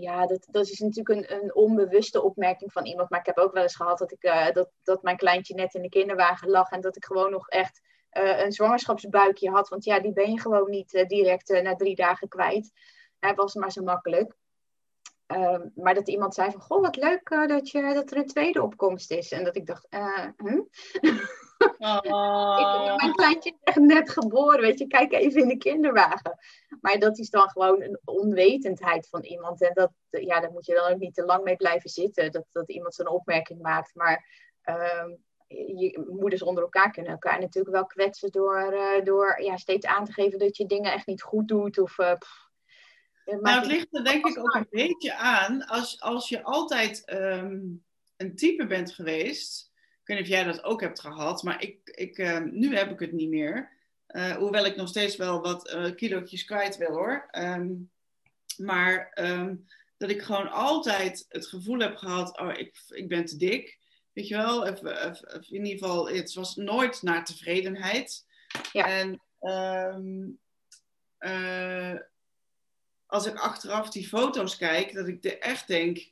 ja, 0.00 0.26
dat, 0.26 0.46
dat 0.50 0.68
is 0.68 0.78
natuurlijk 0.78 1.30
een, 1.30 1.42
een 1.42 1.54
onbewuste 1.54 2.22
opmerking 2.22 2.72
van 2.72 2.86
iemand. 2.86 3.10
Maar 3.10 3.20
ik 3.20 3.26
heb 3.26 3.38
ook 3.38 3.52
wel 3.52 3.62
eens 3.62 3.76
gehad 3.76 3.98
dat, 3.98 4.12
ik, 4.12 4.24
uh, 4.24 4.50
dat, 4.50 4.70
dat 4.82 5.02
mijn 5.02 5.16
kleintje 5.16 5.54
net 5.54 5.74
in 5.74 5.82
de 5.82 5.88
kinderwagen 5.88 6.48
lag. 6.48 6.70
En 6.70 6.80
dat 6.80 6.96
ik 6.96 7.04
gewoon 7.04 7.30
nog 7.30 7.48
echt 7.48 7.80
uh, 8.12 8.40
een 8.40 8.52
zwangerschapsbuikje 8.52 9.50
had. 9.50 9.68
Want 9.68 9.84
ja, 9.84 10.00
die 10.00 10.12
ben 10.12 10.30
je 10.30 10.40
gewoon 10.40 10.70
niet 10.70 11.04
direct 11.06 11.62
na 11.62 11.76
drie 11.76 11.94
dagen 11.94 12.28
kwijt. 12.28 12.72
Hij 13.18 13.34
was 13.34 13.54
maar 13.54 13.72
zo 13.72 13.82
makkelijk. 13.82 14.36
Ehm, 15.26 15.68
maar 15.74 15.94
dat 15.94 16.08
iemand 16.08 16.34
zei 16.34 16.50
van, 16.50 16.60
goh, 16.60 16.80
wat 16.80 16.96
leuk 16.96 17.28
dat, 17.28 17.70
je, 17.70 17.94
dat 17.94 18.10
er 18.10 18.16
een 18.16 18.26
tweede 18.26 18.62
opkomst 18.62 19.10
is. 19.10 19.32
En 19.32 19.44
dat 19.44 19.56
ik 19.56 19.66
dacht, 19.66 19.86
hm? 20.36 20.60
Oh. 21.78 22.90
Ik, 22.90 23.00
mijn 23.00 23.14
kleintje 23.14 23.50
is 23.50 23.56
echt 23.60 23.78
net 23.78 24.10
geboren, 24.10 24.60
weet 24.60 24.78
je, 24.78 24.86
kijk 24.86 25.12
even 25.12 25.40
in 25.40 25.48
de 25.48 25.56
kinderwagen. 25.56 26.38
Maar 26.80 26.98
dat 26.98 27.18
is 27.18 27.30
dan 27.30 27.50
gewoon 27.50 27.82
een 27.82 28.00
onwetendheid 28.04 29.08
van 29.08 29.22
iemand. 29.22 29.62
En 29.62 29.74
dat, 29.74 29.90
ja, 30.10 30.40
daar 30.40 30.52
moet 30.52 30.66
je 30.66 30.74
dan 30.74 30.92
ook 30.92 30.98
niet 30.98 31.14
te 31.14 31.24
lang 31.24 31.44
mee 31.44 31.56
blijven 31.56 31.90
zitten, 31.90 32.32
dat, 32.32 32.46
dat 32.52 32.68
iemand 32.68 32.94
zo'n 32.94 33.08
opmerking 33.08 33.62
maakt. 33.62 33.94
Maar 33.94 34.26
uh, 34.64 35.08
je, 35.78 36.06
moeders 36.10 36.42
onder 36.42 36.62
elkaar 36.62 36.90
kunnen 36.90 37.12
elkaar 37.12 37.40
natuurlijk 37.40 37.74
wel 37.74 37.86
kwetsen 37.86 38.30
door, 38.30 38.72
uh, 38.72 39.04
door 39.04 39.42
ja, 39.42 39.56
steeds 39.56 39.86
aan 39.86 40.04
te 40.04 40.12
geven 40.12 40.38
dat 40.38 40.56
je 40.56 40.66
dingen 40.66 40.92
echt 40.92 41.06
niet 41.06 41.22
goed 41.22 41.48
doet. 41.48 41.78
Of, 41.78 41.98
uh, 41.98 42.12
nou, 43.24 43.58
het 43.58 43.66
ligt 43.66 43.96
er 43.96 44.04
denk 44.04 44.26
ik 44.26 44.38
ook 44.38 44.54
een 44.54 44.66
beetje 44.70 45.14
aan. 45.14 45.66
Als, 45.66 46.00
als 46.00 46.28
je 46.28 46.42
altijd 46.42 47.12
um, 47.12 47.84
een 48.16 48.36
type 48.36 48.66
bent 48.66 48.92
geweest. 48.92 49.65
Ik 50.06 50.14
weet 50.14 50.24
niet 50.24 50.32
of 50.32 50.42
jij 50.42 50.52
dat 50.52 50.64
ook 50.64 50.80
hebt 50.80 51.00
gehad, 51.00 51.42
maar 51.42 51.62
ik, 51.62 51.78
ik, 51.84 52.18
um, 52.18 52.50
nu 52.52 52.76
heb 52.76 52.90
ik 52.90 53.00
het 53.00 53.12
niet 53.12 53.28
meer. 53.28 53.72
Uh, 54.08 54.36
hoewel 54.36 54.64
ik 54.64 54.76
nog 54.76 54.88
steeds 54.88 55.16
wel 55.16 55.40
wat 55.40 55.74
uh, 55.74 55.94
kilootjes 55.94 56.44
kwijt 56.44 56.76
wil 56.76 56.90
hoor. 56.90 57.28
Um, 57.38 57.90
maar 58.56 59.12
dat 59.96 60.10
ik 60.10 60.22
gewoon 60.22 60.50
altijd 60.50 61.26
het 61.28 61.46
gevoel 61.46 61.78
heb 61.78 61.96
gehad: 61.96 62.38
oh, 62.38 62.52
ik, 62.56 62.80
ik 62.88 63.08
ben 63.08 63.24
te 63.24 63.36
dik. 63.36 63.78
Weet 64.12 64.28
je 64.28 64.36
wel, 64.36 64.60
of, 64.60 64.80
of, 64.82 65.22
of 65.22 65.50
in 65.50 65.64
ieder 65.64 65.78
geval, 65.78 66.08
het 66.08 66.34
was 66.34 66.56
nooit 66.56 67.02
naar 67.02 67.24
tevredenheid. 67.24 68.26
Ja. 68.72 68.86
En 68.86 69.20
uh, 71.20 72.00
als 73.06 73.26
ik 73.26 73.36
achteraf 73.36 73.90
die 73.90 74.08
foto's 74.08 74.56
kijk, 74.56 74.94
dat 74.94 75.08
ik 75.08 75.24
er 75.24 75.38
echt 75.38 75.66
denk, 75.66 76.10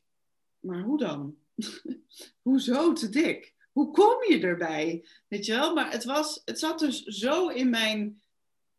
maar 0.60 0.80
hoe 0.80 0.98
dan? 0.98 1.36
Hoezo 2.42 2.92
te 2.92 3.08
dik? 3.08 3.53
Hoe 3.74 3.90
kom 3.90 4.16
je 4.28 4.40
erbij? 4.40 5.04
Weet 5.28 5.46
je 5.46 5.52
wel? 5.52 5.74
Maar 5.74 5.90
het, 5.90 6.04
was, 6.04 6.42
het 6.44 6.58
zat 6.58 6.78
dus 6.78 7.02
zo 7.02 7.48
in 7.48 7.70
mijn... 7.70 8.22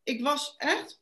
Ik 0.04 0.22
was 0.22 0.56
echt 0.58 1.00
100% 1.00 1.02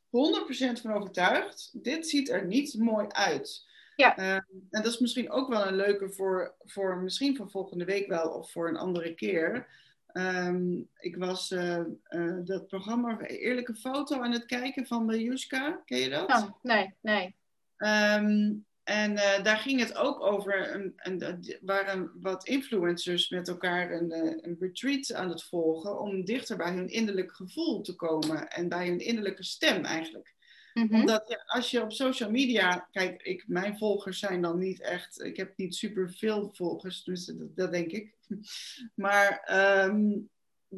van 0.81 0.93
overtuigd. 0.93 1.69
Dit 1.73 2.07
ziet 2.07 2.29
er 2.29 2.45
niet 2.45 2.73
mooi 2.77 3.07
uit. 3.07 3.65
Ja. 3.95 4.19
Uh, 4.19 4.33
en 4.35 4.67
dat 4.69 4.85
is 4.85 4.99
misschien 4.99 5.31
ook 5.31 5.49
wel 5.49 5.67
een 5.67 5.75
leuke 5.75 6.09
voor, 6.09 6.55
voor 6.59 6.97
misschien 6.97 7.35
voor 7.35 7.49
volgende 7.49 7.85
week 7.85 8.07
wel 8.07 8.29
of 8.29 8.51
voor 8.51 8.67
een 8.67 8.77
andere 8.77 9.13
keer. 9.13 9.67
Um, 10.13 10.89
ik 10.97 11.15
was 11.15 11.51
uh, 11.51 11.79
uh, 12.09 12.37
dat 12.43 12.67
programma 12.67 13.19
Eerlijke 13.19 13.75
Foto 13.75 14.21
aan 14.21 14.31
het 14.31 14.45
kijken 14.45 14.87
van 14.87 15.19
Juska. 15.19 15.81
Ken 15.85 15.99
je 15.99 16.09
dat? 16.09 16.29
Oh, 16.29 16.49
nee, 16.61 16.95
nee. 17.01 17.35
Um, 17.77 18.65
en 18.83 19.11
uh, 19.11 19.43
daar 19.43 19.57
ging 19.57 19.79
het 19.79 19.95
ook 19.95 20.21
over, 20.21 20.75
een, 20.75 20.93
een, 20.95 21.57
waren 21.61 22.11
wat 22.21 22.47
influencers 22.47 23.29
met 23.29 23.47
elkaar 23.47 23.91
een, 23.91 24.11
een 24.47 24.57
retreat 24.59 25.13
aan 25.13 25.29
het 25.29 25.43
volgen 25.43 25.99
om 25.99 26.25
dichter 26.25 26.57
bij 26.57 26.73
hun 26.73 26.87
innerlijk 26.87 27.35
gevoel 27.35 27.81
te 27.81 27.95
komen 27.95 28.47
en 28.47 28.69
bij 28.69 28.87
hun 28.87 28.99
innerlijke 28.99 29.43
stem 29.43 29.85
eigenlijk. 29.85 30.35
Mm-hmm. 30.73 30.99
Omdat 30.99 31.23
ja, 31.27 31.43
als 31.45 31.71
je 31.71 31.81
op 31.81 31.91
social 31.91 32.29
media, 32.31 32.87
kijk, 32.91 33.21
ik, 33.21 33.43
mijn 33.47 33.77
volgers 33.77 34.19
zijn 34.19 34.41
dan 34.41 34.59
niet 34.59 34.81
echt, 34.81 35.23
ik 35.23 35.37
heb 35.37 35.57
niet 35.57 35.75
super 35.75 36.13
veel 36.13 36.49
volgers, 36.53 37.03
dus 37.03 37.25
dat, 37.25 37.55
dat 37.55 37.71
denk 37.71 37.91
ik. 37.91 38.13
Maar 38.95 39.49
um, 39.87 40.29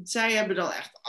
zij 0.04 0.34
hebben 0.34 0.56
dan 0.56 0.72
echt 0.72 1.00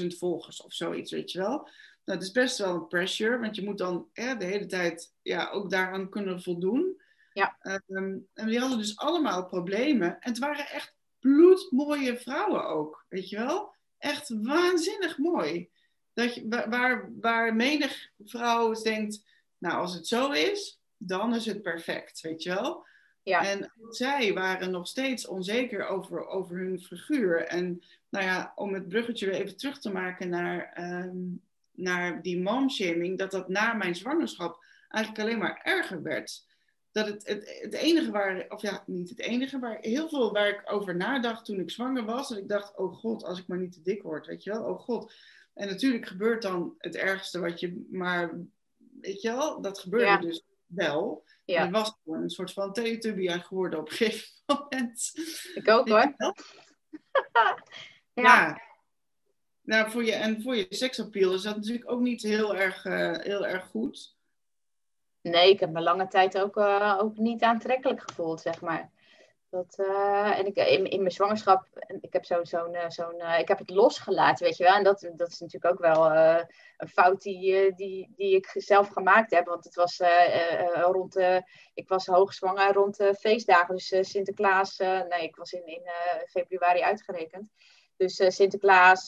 800.000 0.00 0.06
volgers 0.06 0.62
of 0.62 0.72
zoiets, 0.72 1.10
weet 1.10 1.32
je 1.32 1.38
wel. 1.38 1.68
Nou, 2.06 2.18
het 2.18 2.22
is 2.28 2.32
best 2.32 2.58
wel 2.58 2.74
een 2.74 2.86
pressure, 2.86 3.38
want 3.38 3.56
je 3.56 3.64
moet 3.64 3.78
dan 3.78 4.08
de 4.12 4.36
hele 4.38 4.66
tijd 4.66 5.14
ja, 5.22 5.50
ook 5.50 5.70
daaraan 5.70 6.10
kunnen 6.10 6.42
voldoen. 6.42 7.00
Ja. 7.32 7.56
Um, 7.88 8.28
en 8.34 8.46
die 8.46 8.58
hadden 8.58 8.78
dus 8.78 8.98
allemaal 8.98 9.46
problemen. 9.46 10.08
En 10.20 10.30
het 10.30 10.38
waren 10.38 10.68
echt 10.68 10.94
bloedmooie 11.20 12.16
vrouwen 12.16 12.66
ook, 12.66 13.04
weet 13.08 13.28
je 13.28 13.36
wel. 13.36 13.74
Echt 13.98 14.28
waanzinnig 14.28 15.18
mooi. 15.18 15.70
Dat 16.12 16.34
je, 16.34 16.66
waar, 16.68 17.10
waar 17.20 17.54
menig 17.54 18.10
vrouw 18.24 18.72
denkt, 18.72 19.24
nou 19.58 19.74
als 19.74 19.94
het 19.94 20.06
zo 20.06 20.30
is, 20.30 20.80
dan 20.96 21.34
is 21.34 21.46
het 21.46 21.62
perfect, 21.62 22.20
weet 22.20 22.42
je 22.42 22.54
wel. 22.54 22.86
Ja. 23.22 23.44
En 23.44 23.72
zij 23.90 24.32
waren 24.32 24.70
nog 24.70 24.88
steeds 24.88 25.26
onzeker 25.26 25.86
over, 25.86 26.26
over 26.26 26.56
hun 26.56 26.80
figuur. 26.80 27.46
En 27.46 27.82
nou 28.08 28.24
ja, 28.24 28.52
om 28.54 28.74
het 28.74 28.88
bruggetje 28.88 29.26
weer 29.26 29.34
even 29.34 29.56
terug 29.56 29.78
te 29.78 29.92
maken 29.92 30.28
naar, 30.28 30.78
um, 31.04 31.44
naar 31.76 32.22
die 32.22 32.40
momshaming, 32.40 33.18
dat 33.18 33.30
dat 33.30 33.48
na 33.48 33.74
mijn 33.74 33.94
zwangerschap 33.94 34.64
eigenlijk 34.88 35.24
alleen 35.24 35.38
maar 35.38 35.60
erger 35.62 36.02
werd. 36.02 36.44
Dat 36.92 37.06
het, 37.06 37.26
het, 37.26 37.58
het 37.60 37.74
enige 37.74 38.10
waar, 38.10 38.44
of 38.48 38.62
ja, 38.62 38.82
niet 38.86 39.08
het 39.08 39.18
enige, 39.18 39.58
maar 39.58 39.78
heel 39.80 40.08
veel 40.08 40.32
waar 40.32 40.48
ik 40.48 40.62
over 40.64 40.96
nadacht 40.96 41.44
toen 41.44 41.60
ik 41.60 41.70
zwanger 41.70 42.04
was. 42.04 42.30
En 42.30 42.38
ik 42.38 42.48
dacht, 42.48 42.76
oh 42.76 42.94
god, 42.94 43.24
als 43.24 43.38
ik 43.38 43.46
maar 43.46 43.58
niet 43.58 43.72
te 43.72 43.82
dik 43.82 44.02
word, 44.02 44.26
weet 44.26 44.42
je 44.42 44.50
wel, 44.50 44.64
oh 44.64 44.80
god. 44.80 45.12
En 45.54 45.68
natuurlijk 45.68 46.06
gebeurt 46.06 46.42
dan 46.42 46.74
het 46.78 46.96
ergste 46.96 47.40
wat 47.40 47.60
je 47.60 47.86
maar, 47.90 48.38
weet 49.00 49.22
je 49.22 49.30
wel, 49.30 49.60
dat 49.60 49.78
gebeurde 49.78 50.26
dus 50.26 50.44
wel. 50.66 51.24
Ja. 51.44 51.60
En 51.60 51.70
was 51.70 51.98
gewoon 52.04 52.22
een 52.22 52.30
soort 52.30 52.52
van 52.52 52.72
teletubby 52.72 53.28
geworden 53.28 53.78
op 53.78 53.90
een 53.90 53.96
gegeven 53.96 54.28
moment. 54.46 55.12
Ik 55.54 55.68
ook 55.68 55.88
hoor. 55.88 56.14
ja. 56.16 57.56
ja. 58.12 58.65
Nou, 59.66 59.90
voor 59.90 60.04
je, 60.04 60.12
en 60.12 60.42
voor 60.42 60.56
je 60.56 60.66
seksappeal 60.68 61.34
is 61.34 61.42
dat 61.42 61.56
natuurlijk 61.56 61.90
ook 61.90 62.00
niet 62.00 62.22
heel 62.22 62.56
erg, 62.56 62.84
uh, 62.84 63.18
heel 63.18 63.46
erg 63.46 63.64
goed. 63.64 64.16
Nee, 65.20 65.50
ik 65.50 65.60
heb 65.60 65.70
me 65.70 65.80
lange 65.80 66.08
tijd 66.08 66.38
ook, 66.38 66.56
uh, 66.56 66.98
ook 67.00 67.16
niet 67.16 67.42
aantrekkelijk 67.42 68.00
gevoeld, 68.00 68.40
zeg 68.40 68.60
maar. 68.60 68.90
Dat, 69.50 69.78
uh, 69.78 70.38
en 70.38 70.46
ik, 70.46 70.56
in, 70.56 70.90
in 70.90 70.98
mijn 70.98 71.10
zwangerschap, 71.10 71.66
ik 72.00 72.12
heb, 72.12 72.24
zo, 72.24 72.44
zo'n, 72.44 72.76
zo'n, 72.88 73.22
ik 73.38 73.48
heb 73.48 73.58
het 73.58 73.70
losgelaten, 73.70 74.44
weet 74.44 74.56
je 74.56 74.64
wel. 74.64 74.74
En 74.74 74.84
dat, 74.84 75.10
dat 75.16 75.28
is 75.28 75.40
natuurlijk 75.40 75.72
ook 75.72 75.80
wel 75.80 76.12
een 76.76 76.88
fout 76.88 77.22
die, 77.22 77.74
die, 77.74 78.12
die 78.16 78.36
ik 78.36 78.50
zelf 78.54 78.88
gemaakt 78.88 79.30
heb. 79.30 79.46
Want 79.46 79.64
het 79.64 79.74
was 79.74 80.00
rond, 80.72 81.16
ik 81.74 81.88
was 81.88 82.06
hoogzwanger 82.06 82.72
rond 82.72 82.96
de 82.96 83.14
feestdagen. 83.14 83.74
Dus 83.74 84.10
Sinterklaas, 84.10 84.78
nee, 84.78 85.22
ik 85.22 85.36
was 85.36 85.52
in, 85.52 85.66
in 85.66 85.82
februari 86.28 86.80
uitgerekend. 86.80 87.50
Dus 87.96 88.34
Sinterklaas, 88.34 89.06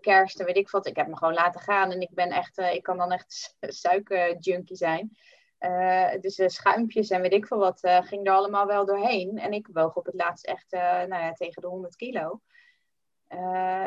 kerst 0.00 0.40
en 0.40 0.46
weet 0.46 0.56
ik 0.56 0.70
wat. 0.70 0.86
Ik 0.86 0.96
heb 0.96 1.06
me 1.06 1.16
gewoon 1.16 1.34
laten 1.34 1.60
gaan. 1.60 1.90
En 1.90 2.00
ik 2.00 2.10
ben 2.10 2.30
echt, 2.30 2.58
ik 2.58 2.82
kan 2.82 2.96
dan 2.96 3.12
echt 3.12 3.56
suikerjunkie 3.60 4.76
zijn. 4.76 5.16
Uh, 5.60 6.10
dus 6.20 6.38
uh, 6.38 6.48
schuimpjes 6.48 7.10
en 7.10 7.20
weet 7.20 7.32
ik 7.32 7.46
veel 7.46 7.58
wat 7.58 7.84
uh, 7.84 8.02
ging 8.02 8.26
er 8.26 8.32
allemaal 8.32 8.66
wel 8.66 8.86
doorheen. 8.86 9.38
En 9.38 9.52
ik 9.52 9.68
woog 9.72 9.94
op 9.94 10.06
het 10.06 10.14
laatst 10.14 10.46
echt 10.46 10.70
nou 10.70 11.08
ja, 11.08 11.32
tegen 11.32 11.62
de 11.62 11.68
100 11.68 11.96
kilo. 11.96 12.40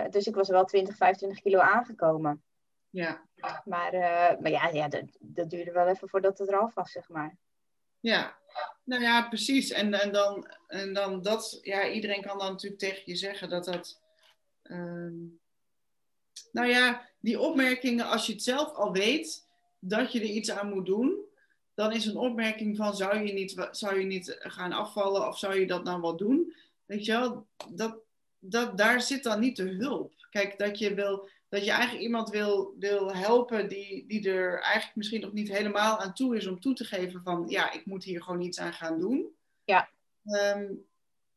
dus 0.09 0.27
ik 0.27 0.35
was 0.35 0.49
wel 0.49 0.65
20, 0.65 0.95
25 0.95 1.39
kilo 1.41 1.59
aangekomen. 1.59 2.43
Ja. 2.89 3.27
Maar, 3.35 3.93
maar 4.39 4.49
ja, 4.49 4.67
ja 4.67 4.87
dat, 4.87 5.03
dat, 5.19 5.49
duurde 5.49 5.71
wel 5.71 5.87
even 5.87 6.09
voordat 6.09 6.37
het 6.37 6.47
eraf 6.47 6.73
was, 6.73 6.91
zeg 6.91 7.09
maar. 7.09 7.37
Ja, 7.99 8.37
nou 8.83 9.01
ja, 9.01 9.27
precies. 9.27 9.71
En, 9.71 9.93
en, 9.93 10.11
dan, 10.11 10.47
en 10.67 10.93
dan 10.93 11.21
dat, 11.21 11.59
ja, 11.61 11.87
iedereen 11.87 12.21
kan 12.21 12.37
dan 12.37 12.51
natuurlijk 12.51 12.81
tegen 12.81 13.03
je 13.05 13.15
zeggen 13.15 13.49
dat 13.49 13.65
dat. 13.65 14.01
Ehm, 14.69 15.17
nou 16.51 16.67
ja, 16.67 17.07
die 17.19 17.39
opmerkingen, 17.39 18.05
als 18.05 18.25
je 18.25 18.33
het 18.33 18.43
zelf 18.43 18.73
al 18.73 18.91
weet 18.91 19.47
dat 19.79 20.11
je 20.11 20.19
er 20.19 20.25
iets 20.25 20.51
aan 20.51 20.69
moet 20.69 20.85
doen, 20.85 21.17
dan 21.73 21.91
is 21.91 22.05
een 22.05 22.17
opmerking 22.17 22.77
van 22.77 22.95
zou 22.95 23.19
je 23.19 23.33
niet, 23.33 23.67
zou 23.71 23.99
je 23.99 24.05
niet 24.05 24.35
gaan 24.39 24.71
afvallen 24.71 25.27
of 25.27 25.37
zou 25.37 25.59
je 25.59 25.67
dat 25.67 25.83
nou 25.83 26.01
wel 26.01 26.17
doen? 26.17 26.53
Weet 26.85 27.05
je 27.05 27.11
wel, 27.11 27.47
dat, 27.73 27.97
dat, 28.39 28.77
daar 28.77 29.01
zit 29.01 29.23
dan 29.23 29.39
niet 29.39 29.55
de 29.55 29.69
hulp. 29.69 30.13
Kijk, 30.29 30.57
dat 30.57 30.79
je, 30.79 30.93
wil, 30.93 31.29
dat 31.49 31.65
je 31.65 31.71
eigenlijk 31.71 32.03
iemand 32.03 32.29
wil, 32.29 32.75
wil 32.79 33.15
helpen 33.15 33.69
die, 33.69 34.07
die 34.07 34.29
er 34.29 34.61
eigenlijk 34.61 34.95
misschien 34.95 35.21
nog 35.21 35.33
niet 35.33 35.49
helemaal 35.49 35.99
aan 35.99 36.13
toe 36.13 36.35
is 36.35 36.47
om 36.47 36.59
toe 36.59 36.73
te 36.73 36.85
geven 36.85 37.21
van 37.23 37.45
ja, 37.47 37.71
ik 37.71 37.85
moet 37.85 38.03
hier 38.03 38.23
gewoon 38.23 38.41
iets 38.41 38.59
aan 38.59 38.73
gaan 38.73 38.99
doen. 38.99 39.35
Ja. 39.63 39.89
Um, 40.23 40.87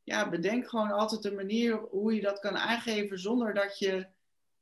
ja, 0.03 0.29
bedenk 0.29 0.69
gewoon 0.69 0.91
altijd 0.91 1.25
een 1.25 1.35
manier 1.35 1.77
hoe 1.91 2.15
je 2.15 2.21
dat 2.21 2.39
kan 2.39 2.57
aangeven 2.57 3.19
zonder 3.19 3.55
dat 3.55 3.79
je 3.79 4.07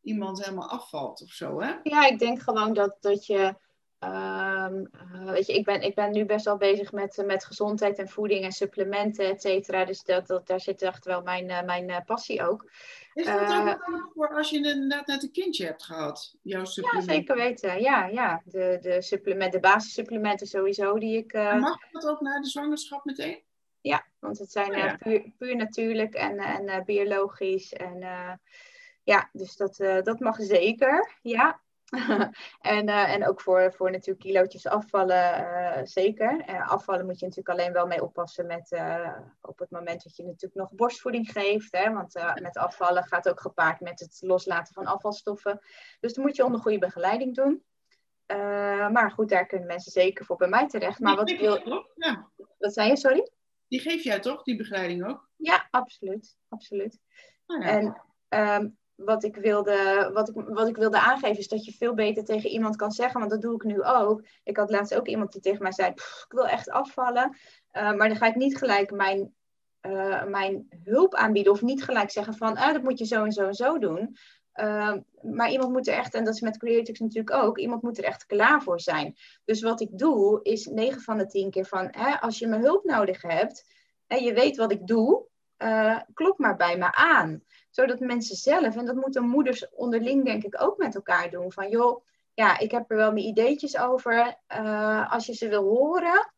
iemand 0.01 0.45
helemaal 0.45 0.71
afvalt 0.71 1.23
of 1.23 1.31
zo, 1.31 1.61
hè? 1.61 1.75
Ja, 1.83 2.07
ik 2.07 2.19
denk 2.19 2.43
gewoon 2.43 2.75
dat, 2.75 2.97
dat 3.01 3.27
je 3.27 3.55
Um, 4.05 4.91
weet 5.25 5.47
je, 5.47 5.53
ik 5.53 5.65
ben, 5.65 5.83
ik 5.83 5.95
ben 5.95 6.11
nu 6.11 6.25
best 6.25 6.45
wel 6.45 6.57
bezig 6.57 6.93
met, 6.93 7.23
met 7.27 7.45
gezondheid 7.45 7.99
en 7.99 8.09
voeding 8.09 8.45
en 8.45 8.53
supplementen, 8.53 9.29
et 9.29 9.41
cetera. 9.41 9.85
Dus 9.85 10.03
dat, 10.03 10.27
dat, 10.27 10.47
daar 10.47 10.61
zit 10.61 10.83
echt 10.83 11.05
wel 11.05 11.23
mijn, 11.23 11.49
uh, 11.49 11.63
mijn 11.63 11.89
uh, 11.89 11.97
passie 12.07 12.49
ook. 12.49 12.71
Is 13.15 13.27
dat 13.27 13.41
uh, 13.41 13.69
ook 13.69 14.11
voor 14.15 14.37
als 14.37 14.51
je 14.51 14.57
inderdaad 14.57 15.07
net 15.07 15.23
een 15.23 15.33
kindje 15.33 15.65
hebt 15.65 15.83
gehad? 15.83 16.37
Jouw 16.43 16.65
supplementen? 16.65 17.15
Ja, 17.15 17.19
zeker 17.19 17.37
weten. 17.37 17.81
Ja, 17.81 18.07
ja. 18.07 18.43
De, 18.45 18.79
de, 18.81 19.03
supplement, 19.03 19.53
de 19.53 19.61
basissupplementen 19.61 20.47
sowieso 20.47 20.99
die 20.99 21.17
ik... 21.17 21.33
mag 21.33 21.91
dat 21.91 22.07
ook 22.07 22.21
na 22.21 22.41
de 22.41 22.49
zwangerschap 22.49 23.05
meteen? 23.05 23.43
Ja, 23.81 24.07
want 24.19 24.39
het 24.39 24.53
zijn 24.53 24.75
oh, 24.75 24.95
puur, 24.99 25.33
puur, 25.39 25.57
natuurlijk 25.57 26.15
en, 26.15 26.39
en 26.39 26.85
biologisch. 26.85 27.73
En 27.73 27.99
ja, 29.03 29.29
dus 29.33 29.57
dat, 29.57 29.77
dat 30.05 30.21
mag 30.21 30.37
zeker. 30.39 31.19
Ja, 31.23 31.61
en, 32.61 32.89
uh, 32.89 33.15
en 33.15 33.29
ook 33.29 33.41
voor, 33.41 33.73
voor 33.73 33.91
natuurlijk 33.91 34.21
kilootjes 34.21 34.67
afvallen, 34.67 35.41
uh, 35.41 35.81
zeker. 35.85 36.45
Afvallen 36.67 37.07
moet 37.07 37.19
je 37.19 37.27
natuurlijk 37.27 37.59
alleen 37.59 37.73
wel 37.73 37.87
mee 37.87 38.03
oppassen 38.03 38.47
met 38.47 38.81
op 39.41 39.59
het 39.59 39.71
moment 39.71 40.03
dat 40.03 40.17
je 40.17 40.25
natuurlijk 40.25 40.55
nog 40.55 40.73
borstvoeding 40.73 41.31
geeft. 41.33 41.73
Hè, 41.77 41.93
want 41.93 42.15
met 42.41 42.57
afvallen 42.57 43.05
gaat 43.05 43.29
ook 43.29 43.41
gepaard 43.41 43.81
met 43.81 44.01
het 44.01 44.19
loslaten 44.21 44.75
van 44.75 44.87
afvalstoffen. 44.87 45.61
Dus 46.01 46.15
dan 46.15 46.25
moet 46.25 46.37
je 46.37 46.45
onder 46.45 46.61
goede 46.61 46.79
begeleiding 46.79 47.35
doen. 47.35 47.65
maar 48.93 49.11
goed, 49.11 49.29
daar 49.29 49.47
kunnen 49.47 49.67
mensen 49.67 49.93
zeker 49.93 50.25
voor 50.25 50.37
bij 50.37 50.49
mij 50.49 50.69
terecht. 50.69 51.01
Maar 51.01 51.17
wat 51.17 51.31
wil. 51.31 51.87
Ja. 51.95 52.31
Wat 52.59 52.73
zei 52.73 52.89
je, 52.89 52.97
sorry? 52.97 53.31
Die 53.71 53.81
geef 53.81 54.03
jij 54.03 54.21
toch, 54.21 54.43
die 54.43 54.57
begeleiding 54.57 55.07
ook? 55.07 55.29
Ja, 55.37 55.69
absoluut. 55.71 56.37
absoluut. 56.49 56.99
Oh, 57.47 57.62
ja. 57.62 57.69
En 57.69 58.03
um, 58.62 58.79
wat 58.95 59.25
ik, 59.25 59.37
wilde, 59.37 60.11
wat, 60.12 60.29
ik, 60.29 60.35
wat 60.35 60.69
ik 60.69 60.77
wilde 60.77 61.00
aangeven 61.00 61.39
is 61.39 61.49
dat 61.49 61.65
je 61.65 61.73
veel 61.73 61.95
beter 61.95 62.25
tegen 62.25 62.50
iemand 62.50 62.77
kan 62.77 62.91
zeggen, 62.91 63.21
want 63.21 63.33
dat 63.33 63.43
doe 63.43 63.55
ik 63.55 63.62
nu 63.62 63.83
ook. 63.83 64.25
Ik 64.45 64.57
had 64.57 64.71
laatst 64.71 64.95
ook 64.95 65.07
iemand 65.07 65.33
die 65.33 65.41
tegen 65.41 65.62
mij 65.62 65.73
zei, 65.73 65.91
ik 65.91 66.25
wil 66.29 66.47
echt 66.47 66.71
afvallen, 66.71 67.37
uh, 67.73 67.93
maar 67.93 68.09
dan 68.09 68.17
ga 68.17 68.27
ik 68.27 68.35
niet 68.35 68.57
gelijk 68.57 68.91
mijn, 68.91 69.35
uh, 69.87 70.25
mijn 70.25 70.69
hulp 70.85 71.15
aanbieden 71.15 71.53
of 71.53 71.62
niet 71.62 71.85
gelijk 71.85 72.11
zeggen 72.11 72.35
van, 72.35 72.57
ah, 72.57 72.73
dat 72.73 72.83
moet 72.83 72.99
je 72.99 73.07
zo 73.07 73.25
en 73.25 73.33
zo 73.33 73.47
en 73.47 73.55
zo 73.55 73.79
doen. 73.79 74.17
Uh, 74.61 74.95
maar 75.23 75.50
iemand 75.50 75.73
moet 75.73 75.88
er 75.88 75.95
echt, 75.95 76.14
en 76.14 76.25
dat 76.25 76.35
is 76.35 76.40
met 76.40 76.59
Creatix 76.59 76.99
natuurlijk 76.99 77.35
ook, 77.35 77.59
iemand 77.59 77.83
moet 77.83 77.99
er 77.99 78.05
echt 78.05 78.26
klaar 78.26 78.62
voor 78.62 78.81
zijn. 78.81 79.17
Dus 79.45 79.62
wat 79.62 79.81
ik 79.81 79.99
doe, 79.99 80.43
is 80.43 80.67
9 80.67 81.00
van 81.00 81.19
de 81.19 81.26
10 81.26 81.50
keer 81.50 81.67
van, 81.67 81.88
hè, 81.90 82.21
als 82.21 82.38
je 82.38 82.47
mijn 82.47 82.62
hulp 82.62 82.85
nodig 82.85 83.23
hebt 83.23 83.64
en 84.07 84.25
je 84.25 84.33
weet 84.33 84.57
wat 84.57 84.73
ik 84.73 84.87
doe, 84.87 85.25
uh, 85.59 86.00
klop 86.14 86.38
maar 86.38 86.57
bij 86.57 86.79
me 86.79 86.95
aan 86.95 87.43
zodat 87.71 88.00
mensen 88.00 88.37
zelf, 88.37 88.76
en 88.76 88.85
dat 88.85 88.95
moeten 88.95 89.25
moeders 89.25 89.71
onderling 89.71 90.25
denk 90.25 90.45
ik 90.45 90.62
ook 90.62 90.79
met 90.79 90.95
elkaar 90.95 91.31
doen, 91.31 91.52
van 91.52 91.69
joh, 91.69 92.05
ja, 92.35 92.59
ik 92.59 92.71
heb 92.71 92.90
er 92.90 92.97
wel 92.97 93.12
mijn 93.12 93.26
ideetjes 93.26 93.79
over. 93.79 94.37
Uh, 94.49 95.12
als 95.12 95.26
je 95.26 95.35
ze 95.35 95.49
wil 95.49 95.62
horen, 95.62 96.33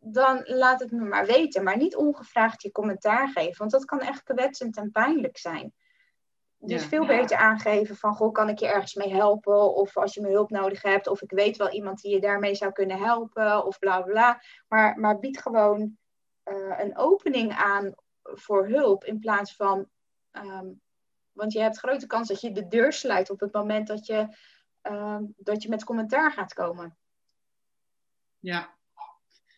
dan 0.00 0.40
laat 0.44 0.80
het 0.80 0.90
me 0.90 1.04
maar 1.04 1.26
weten. 1.26 1.62
Maar 1.62 1.76
niet 1.76 1.96
ongevraagd 1.96 2.62
je 2.62 2.72
commentaar 2.72 3.28
geven, 3.28 3.58
want 3.58 3.70
dat 3.70 3.84
kan 3.84 4.00
echt 4.00 4.22
kwetsend 4.22 4.76
en 4.76 4.90
pijnlijk 4.90 5.38
zijn. 5.38 5.74
Dus 6.58 6.84
veel 6.84 7.06
beter 7.06 7.36
aangeven 7.36 7.96
van, 7.96 8.14
goh, 8.14 8.32
kan 8.32 8.48
ik 8.48 8.58
je 8.58 8.66
ergens 8.66 8.94
mee 8.94 9.14
helpen? 9.14 9.74
Of 9.74 9.96
als 9.96 10.14
je 10.14 10.20
me 10.20 10.30
hulp 10.30 10.50
nodig 10.50 10.82
hebt, 10.82 11.06
of 11.06 11.22
ik 11.22 11.30
weet 11.30 11.56
wel 11.56 11.70
iemand 11.70 12.00
die 12.00 12.12
je 12.12 12.20
daarmee 12.20 12.54
zou 12.54 12.72
kunnen 12.72 12.98
helpen, 12.98 13.64
of 13.66 13.78
bla 13.78 14.00
bla. 14.00 14.42
Maar, 14.68 14.98
maar 14.98 15.18
bied 15.18 15.38
gewoon 15.38 15.96
uh, 16.44 16.78
een 16.78 16.96
opening 16.96 17.52
aan 17.52 17.94
voor 18.22 18.68
hulp 18.68 19.04
in 19.04 19.18
plaats 19.18 19.56
van 19.56 19.88
Ehm, 20.36 20.72
want 21.32 21.52
je 21.52 21.60
hebt 21.60 21.78
grote 21.78 22.06
kans 22.06 22.28
dat 22.28 22.40
je 22.40 22.52
de 22.52 22.68
deur 22.68 22.92
sluit 22.92 23.30
op 23.30 23.40
het 23.40 23.52
moment 23.52 23.86
dat 23.86 24.06
je, 24.06 24.36
ehm, 24.80 25.24
dat 25.36 25.62
je 25.62 25.68
met 25.68 25.84
commentaar 25.84 26.32
gaat 26.32 26.54
komen. 26.54 26.98
Ja, 28.38 28.75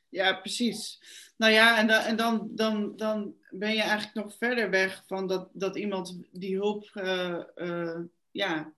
ja 0.09 0.35
precies. 0.35 1.01
Nou 1.37 1.53
ja, 1.53 1.79
en, 1.79 1.87
dan, 1.87 2.01
en 2.01 2.17
dan, 2.17 2.49
dan, 2.51 2.97
dan 2.97 3.35
ben 3.51 3.75
je 3.75 3.83
eigenlijk 3.83 4.15
nog 4.15 4.37
verder 4.37 4.71
weg 4.71 5.03
van 5.07 5.27
dat, 5.27 5.49
dat 5.53 5.77
iemand 5.77 6.19
die 6.31 6.57
hulp 6.57 6.91
uh, 6.95 7.43
uh, 7.57 7.99
ja, 8.31 8.73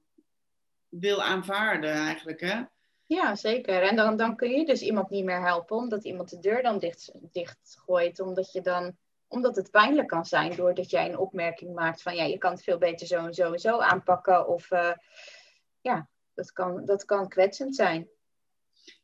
wil 0.88 1.22
aanvaarden 1.22 1.92
eigenlijk. 1.92 2.40
Hè? 2.40 2.62
Ja, 3.06 3.34
zeker. 3.34 3.82
En 3.82 3.96
dan, 3.96 4.16
dan 4.16 4.36
kun 4.36 4.50
je 4.50 4.64
dus 4.64 4.82
iemand 4.82 5.10
niet 5.10 5.24
meer 5.24 5.40
helpen, 5.40 5.76
omdat 5.76 6.04
iemand 6.04 6.30
de 6.30 6.38
deur 6.38 6.62
dan 6.62 6.78
dicht, 6.78 7.12
dicht 7.32 7.76
gooit, 7.84 8.20
omdat 8.20 8.52
je 8.52 8.60
dan 8.60 8.96
omdat 9.30 9.56
het 9.56 9.70
pijnlijk 9.70 10.08
kan 10.08 10.26
zijn 10.26 10.56
doordat 10.56 10.90
jij 10.90 11.08
een 11.08 11.18
opmerking 11.18 11.74
maakt 11.74 12.02
van 12.02 12.14
ja, 12.14 12.24
je 12.24 12.38
kan 12.38 12.52
het 12.52 12.62
veel 12.62 12.78
beter 12.78 13.06
zo 13.06 13.26
en 13.26 13.34
zo 13.34 13.52
en 13.52 13.58
zo 13.58 13.78
aanpakken. 13.78 14.48
Of 14.48 14.70
uh, 14.70 14.92
ja, 15.80 16.08
dat 16.34 16.52
kan, 16.52 16.84
dat 16.84 17.04
kan 17.04 17.28
kwetsend 17.28 17.74
zijn. 17.74 18.08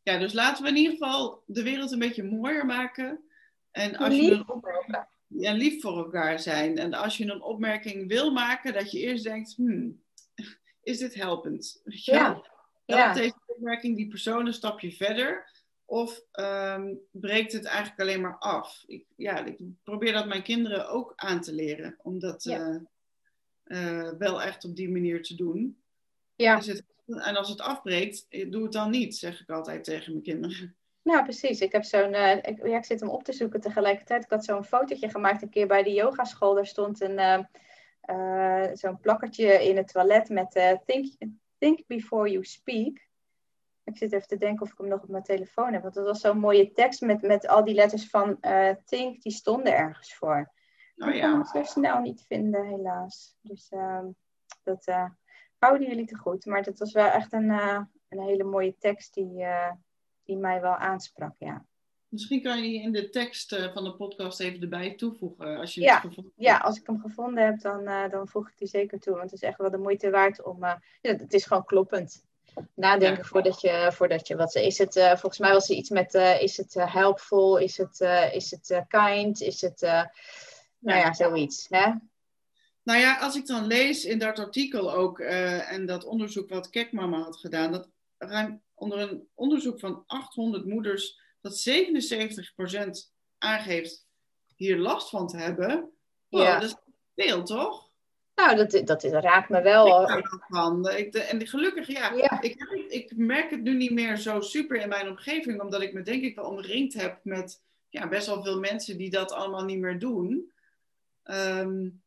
Ja, 0.06 0.18
dus 0.18 0.32
laten 0.32 0.62
we 0.62 0.68
in 0.68 0.76
ieder 0.76 0.92
geval 0.92 1.42
de 1.46 1.62
wereld 1.62 1.92
een 1.92 1.98
beetje 1.98 2.22
mooier 2.22 2.66
maken. 2.66 3.24
En 3.70 3.96
als 3.96 4.08
lief 4.08 4.28
je 4.28 4.30
een 4.30 4.48
opmerking, 4.48 5.06
ja, 5.26 5.52
lief 5.52 5.80
voor 5.80 5.96
elkaar 5.96 6.38
zijn. 6.40 6.78
En 6.78 6.94
als 6.94 7.16
je 7.16 7.24
een 7.24 7.42
opmerking 7.42 8.08
wil 8.08 8.32
maken, 8.32 8.72
dat 8.72 8.90
je 8.90 8.98
eerst 8.98 9.24
denkt, 9.24 9.54
hmm, 9.56 10.02
is 10.82 10.98
dit 10.98 11.14
helpend? 11.14 11.80
Ja. 11.84 12.42
ja. 12.84 13.12
deze 13.12 13.34
opmerking 13.46 13.96
die 13.96 14.08
persoon 14.08 14.46
een 14.46 14.52
stapje 14.52 14.92
verder. 14.92 15.50
Of 15.84 16.20
um, 16.32 17.00
breekt 17.10 17.52
het 17.52 17.64
eigenlijk 17.64 18.00
alleen 18.00 18.20
maar 18.20 18.38
af? 18.38 18.84
Ik, 18.86 19.04
ja, 19.16 19.44
ik 19.44 19.58
probeer 19.82 20.12
dat 20.12 20.26
mijn 20.26 20.42
kinderen 20.42 20.88
ook 20.88 21.12
aan 21.16 21.40
te 21.40 21.52
leren. 21.52 21.96
Om 22.02 22.18
dat 22.18 22.44
ja. 22.44 22.82
uh, 23.64 24.06
uh, 24.06 24.12
wel 24.18 24.42
echt 24.42 24.64
op 24.64 24.76
die 24.76 24.90
manier 24.90 25.22
te 25.22 25.34
doen. 25.34 25.82
Ja. 26.34 26.56
Dus 26.56 26.66
het, 26.66 26.84
en 27.06 27.36
als 27.36 27.48
het 27.48 27.60
afbreekt, 27.60 28.26
eh, 28.28 28.50
doe 28.50 28.62
het 28.62 28.72
dan 28.72 28.90
niet, 28.90 29.16
zeg 29.16 29.40
ik 29.40 29.50
altijd 29.50 29.84
tegen 29.84 30.12
mijn 30.12 30.24
kinderen. 30.24 30.76
Nou, 31.02 31.22
precies. 31.22 31.60
Ik 31.60 31.72
heb 31.72 31.84
zo'n. 31.84 32.12
Uh, 32.12 32.36
ik, 32.36 32.66
ja, 32.66 32.76
ik 32.76 32.84
zit 32.84 33.00
hem 33.00 33.08
op 33.08 33.24
te 33.24 33.32
zoeken 33.32 33.60
tegelijkertijd. 33.60 34.24
Ik 34.24 34.30
had 34.30 34.44
zo'n 34.44 34.64
fotootje 34.64 35.08
gemaakt 35.08 35.42
een 35.42 35.50
keer 35.50 35.66
bij 35.66 35.82
de 35.82 35.92
yogaschool. 35.92 36.54
Daar 36.54 36.66
stond 36.66 37.00
een. 37.00 37.48
zo'n 38.76 39.00
plakkertje 39.00 39.68
in 39.68 39.76
het 39.76 39.88
toilet 39.88 40.28
met 40.28 40.80
think, 40.84 41.14
think 41.58 41.86
before 41.86 42.30
you 42.30 42.44
speak. 42.44 43.04
Ik 43.84 43.96
zit 43.96 44.12
even 44.12 44.28
te 44.28 44.36
denken 44.36 44.62
of 44.62 44.72
ik 44.72 44.78
hem 44.78 44.88
nog 44.88 45.02
op 45.02 45.08
mijn 45.08 45.22
telefoon 45.22 45.72
heb. 45.72 45.82
Want 45.82 45.94
dat 45.94 46.06
was 46.06 46.20
zo'n 46.20 46.38
mooie 46.38 46.72
tekst 46.72 47.00
met, 47.00 47.22
met 47.22 47.46
al 47.46 47.64
die 47.64 47.74
letters 47.74 48.08
van 48.08 48.38
Think, 48.84 49.22
die 49.22 49.32
stonden 49.32 49.76
ergens 49.76 50.14
voor. 50.14 50.52
Oh, 50.96 51.08
ja. 51.08 51.14
Ik 51.14 51.20
kan 51.20 51.32
hem 51.32 51.44
zo 51.44 51.62
snel 51.62 52.00
niet 52.00 52.24
vinden, 52.26 52.66
helaas. 52.66 53.36
Dus 53.40 53.70
uh, 53.70 54.04
dat 54.62 54.84
houden 55.58 55.88
jullie 55.88 56.06
te 56.06 56.16
goed. 56.16 56.46
Maar 56.46 56.62
dat 56.62 56.78
was 56.78 56.92
wel 56.92 57.08
echt 57.08 57.32
een, 57.32 57.50
uh, 57.50 57.80
een 58.08 58.20
hele 58.20 58.44
mooie 58.44 58.76
tekst 58.78 59.14
die, 59.14 59.44
die 60.24 60.36
mij 60.36 60.60
wel 60.60 60.74
aansprak, 60.74 61.34
ja. 61.38 61.64
Misschien 62.08 62.42
kan 62.42 62.56
je 62.56 62.62
die 62.62 62.82
in 62.82 62.92
de 62.92 63.10
tekst 63.10 63.56
van 63.72 63.84
de 63.84 63.94
podcast 63.94 64.40
even 64.40 64.60
erbij 64.60 64.94
toevoegen. 64.94 65.56
Als 65.56 65.74
je 65.74 65.80
ja, 65.80 65.94
het 65.94 66.02
gevonden 66.02 66.32
ja, 66.36 66.56
als 66.56 66.78
ik 66.78 66.86
hem 66.86 67.00
gevonden 67.00 67.44
heb, 67.44 67.60
dan, 67.60 67.84
dan 68.10 68.28
voeg 68.28 68.48
ik 68.48 68.58
die 68.58 68.68
zeker 68.68 69.00
toe. 69.00 69.16
Want 69.16 69.30
het 69.30 69.42
is 69.42 69.48
echt 69.48 69.58
wel 69.58 69.70
de 69.70 69.78
moeite 69.78 70.10
waard 70.10 70.42
om... 70.42 70.64
ja, 70.64 70.78
het 71.00 71.32
is 71.32 71.46
gewoon 71.46 71.64
kloppend 71.64 72.24
nadenken 72.74 73.24
voordat, 73.24 73.60
je, 73.60 73.90
voordat 73.92 74.28
je 74.28 74.36
wat 74.36 74.54
is 74.54 74.78
het 74.78 74.96
uh, 74.96 75.08
volgens 75.08 75.38
mij 75.38 75.52
was 75.52 75.68
er 75.68 75.76
iets 75.76 75.90
met 75.90 76.14
uh, 76.14 76.42
is 76.42 76.56
het 76.56 76.74
uh, 76.74 76.94
helpful 76.94 77.56
is 77.56 77.76
het 77.76 78.00
is 78.32 78.50
het 78.50 78.84
kind 78.88 79.40
is 79.40 79.60
het 79.60 79.80
nou 80.78 80.98
ja 80.98 81.12
zoiets 81.12 81.66
hè 81.68 81.92
nou 82.86 83.00
ja 83.00 83.18
als 83.18 83.36
ik 83.36 83.46
dan 83.46 83.66
lees 83.66 84.04
in 84.04 84.18
dat 84.18 84.38
artikel 84.38 84.92
ook 84.92 85.20
en 85.20 85.86
dat 85.86 86.04
onderzoek 86.04 86.48
wat 86.48 86.70
Kekmama 86.70 87.18
had 87.18 87.36
gedaan 87.36 87.72
dat 87.72 87.88
ruim 88.18 88.62
onder 88.74 88.98
een 88.98 89.28
onderzoek 89.34 89.80
van 89.80 90.04
800 90.06 90.66
moeders 90.66 91.20
dat 91.40 91.68
77% 91.68 93.12
aangeeft 93.38 94.06
hier 94.56 94.78
last 94.78 95.10
van 95.10 95.26
te 95.26 95.36
hebben 95.36 95.90
wow, 96.28 96.42
ja. 96.42 96.58
dat 96.58 96.70
is 96.70 96.76
veel 97.14 97.42
toch 97.42 97.86
nou, 98.36 98.56
dat, 98.56 98.86
dat, 98.86 99.02
raakt 99.02 99.48
me 99.48 99.62
wel. 99.62 100.10
Ik 100.10 100.28
van. 100.48 100.88
Ik, 100.88 101.14
en 101.14 101.46
gelukkig, 101.46 101.86
ja. 101.86 102.40
Ik, 102.40 102.86
ik, 102.88 103.16
merk 103.16 103.50
het 103.50 103.62
nu 103.62 103.76
niet 103.76 103.92
meer 103.92 104.16
zo 104.16 104.40
super 104.40 104.76
in 104.76 104.88
mijn 104.88 105.08
omgeving, 105.08 105.60
omdat 105.60 105.82
ik 105.82 105.92
me 105.92 106.02
denk 106.02 106.22
ik 106.22 106.34
wel 106.34 106.44
omringd 106.44 106.94
heb 106.94 107.18
met 107.22 107.62
ja, 107.88 108.08
best 108.08 108.26
wel 108.26 108.42
veel 108.42 108.58
mensen 108.58 108.96
die 108.96 109.10
dat 109.10 109.32
allemaal 109.32 109.64
niet 109.64 109.78
meer 109.78 109.98
doen. 109.98 110.52
Um, 111.24 112.02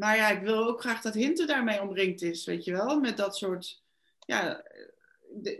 maar 0.00 0.16
ja, 0.16 0.30
ik 0.30 0.42
wil 0.42 0.66
ook 0.66 0.80
graag 0.80 1.00
dat 1.00 1.14
Hinten 1.14 1.46
daarmee 1.46 1.82
omringd 1.82 2.22
is, 2.22 2.44
weet 2.44 2.64
je 2.64 2.72
wel, 2.72 3.00
met 3.00 3.16
dat 3.16 3.36
soort. 3.36 3.82
Ja, 4.26 4.64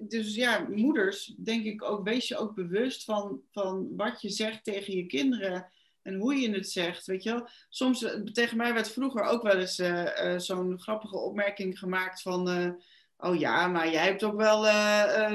dus 0.00 0.34
ja, 0.34 0.66
moeders, 0.68 1.34
denk 1.36 1.64
ik 1.64 1.82
ook, 1.82 2.04
wees 2.04 2.28
je 2.28 2.36
ook 2.36 2.54
bewust 2.54 3.04
van, 3.04 3.40
van 3.52 3.96
wat 3.96 4.22
je 4.22 4.28
zegt 4.28 4.64
tegen 4.64 4.96
je 4.96 5.06
kinderen 5.06 5.72
en 6.02 6.14
hoe 6.14 6.34
je 6.34 6.50
het 6.50 6.70
zegt, 6.70 7.06
weet 7.06 7.22
je 7.22 7.30
wel. 7.30 7.48
Soms, 7.68 8.02
eh, 8.02 8.20
tegen 8.20 8.56
mij 8.56 8.74
werd 8.74 8.90
vroeger 8.90 9.22
ook 9.22 9.42
wel 9.42 9.58
eens 9.58 9.78
uh, 9.78 10.38
zo'n 10.38 10.80
grappige 10.80 11.16
opmerking 11.16 11.78
gemaakt 11.78 12.22
van... 12.22 12.78
Oh 13.16 13.38
ja, 13.38 13.66
maar 13.66 13.90
jij 13.90 14.04
hebt 14.04 14.24
ook 14.24 14.36
wel 14.36 14.62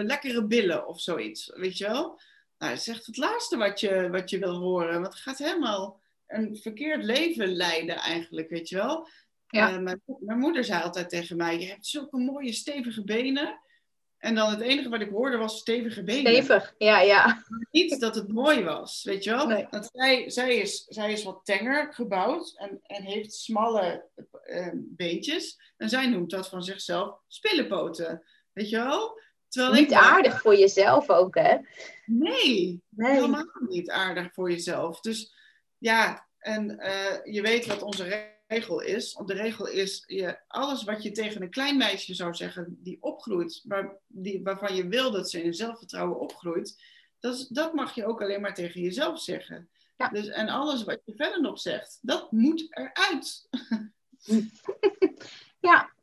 lekkere 0.03 0.45
billen 0.45 0.87
of 0.87 1.01
zoiets, 1.01 1.51
weet 1.55 1.77
je 1.77 1.87
wel. 1.87 2.19
Nou, 2.57 2.73
echt 2.73 3.05
het 3.05 3.17
laatste 3.17 3.57
wat 3.57 3.79
je, 3.79 4.09
wat 4.09 4.29
je 4.29 4.39
wil 4.39 4.55
horen. 4.55 5.01
Want 5.01 5.13
het 5.13 5.21
gaat 5.21 5.37
helemaal 5.37 5.99
een 6.27 6.57
verkeerd 6.57 7.03
leven 7.03 7.55
leiden 7.55 7.95
eigenlijk, 7.95 8.49
weet 8.49 8.69
je 8.69 8.75
wel. 8.75 9.07
Ja. 9.47 9.79
Mijn, 9.79 10.01
mijn, 10.19 10.39
moeder 10.39 10.63
zei 10.63 10.83
altijd 10.83 11.09
tegen 11.09 11.37
mij, 11.37 11.59
je 11.59 11.65
hebt 11.65 11.87
zulke 11.87 12.17
mooie 12.17 12.53
stevige 12.53 13.03
benen. 13.03 13.59
En 14.17 14.35
dan 14.35 14.49
het 14.49 14.61
enige 14.61 14.89
wat 14.89 15.01
ik 15.01 15.09
hoorde 15.09 15.37
was 15.37 15.57
stevige 15.57 16.03
benen. 16.03 16.33
Stevig, 16.33 16.75
ja, 16.77 17.01
ja. 17.01 17.43
Niet 17.71 17.99
dat 17.99 18.15
het 18.15 18.27
mooi 18.27 18.63
was, 18.63 19.03
weet 19.03 19.23
je 19.23 19.29
wel? 19.29 19.47
Nee. 19.47 19.67
Want 19.69 19.89
zij, 19.93 20.29
zij, 20.29 20.55
is, 20.55 20.85
zij 20.87 21.11
is 21.11 21.23
wat 21.23 21.41
tenger 21.43 21.93
gebouwd 21.93 22.53
en, 22.55 22.79
en 22.83 23.03
heeft 23.03 23.33
smalle 23.33 24.09
uh, 24.45 24.69
beentjes. 24.73 25.59
En 25.77 25.89
zij 25.89 26.07
noemt 26.07 26.29
dat 26.29 26.49
van 26.49 26.63
zichzelf 26.63 27.19
spillepoten, 27.27 28.23
weet 28.53 28.69
je 28.69 28.77
wel? 28.77 29.19
Terwijl 29.47 29.81
niet 29.81 29.93
aardig 29.93 30.41
voor 30.41 30.55
jezelf 30.55 31.09
ook, 31.09 31.35
hè? 31.35 31.57
Nee, 32.05 32.81
nee, 32.89 33.11
helemaal 33.11 33.45
niet 33.67 33.89
aardig 33.89 34.33
voor 34.33 34.51
jezelf. 34.51 34.99
Dus 34.99 35.34
ja, 35.85 36.27
en 36.39 36.71
uh, 36.71 37.33
je 37.33 37.41
weet 37.41 37.65
wat 37.65 37.81
onze 37.81 38.31
regel 38.47 38.81
is. 38.81 39.21
De 39.25 39.33
regel 39.33 39.67
is, 39.67 40.03
je, 40.07 40.39
alles 40.47 40.83
wat 40.83 41.03
je 41.03 41.11
tegen 41.11 41.41
een 41.41 41.49
klein 41.49 41.77
meisje 41.77 42.13
zou 42.13 42.33
zeggen, 42.33 42.77
die 42.79 42.97
opgroeit, 43.01 43.61
waar, 43.63 43.97
die, 44.07 44.43
waarvan 44.43 44.75
je 44.75 44.87
wil 44.87 45.11
dat 45.11 45.29
ze 45.29 45.43
in 45.43 45.53
zelfvertrouwen 45.53 46.19
opgroeit, 46.19 46.81
dat, 47.19 47.47
dat 47.49 47.73
mag 47.73 47.95
je 47.95 48.05
ook 48.05 48.21
alleen 48.21 48.41
maar 48.41 48.53
tegen 48.53 48.81
jezelf 48.81 49.21
zeggen. 49.21 49.69
Ja. 49.97 50.09
Dus, 50.09 50.27
en 50.27 50.49
alles 50.49 50.83
wat 50.83 51.01
je 51.05 51.15
verder 51.15 51.41
nog 51.41 51.59
zegt, 51.59 51.99
dat 52.01 52.31
moet 52.31 52.67
eruit. 52.69 53.49
ja. 55.69 55.93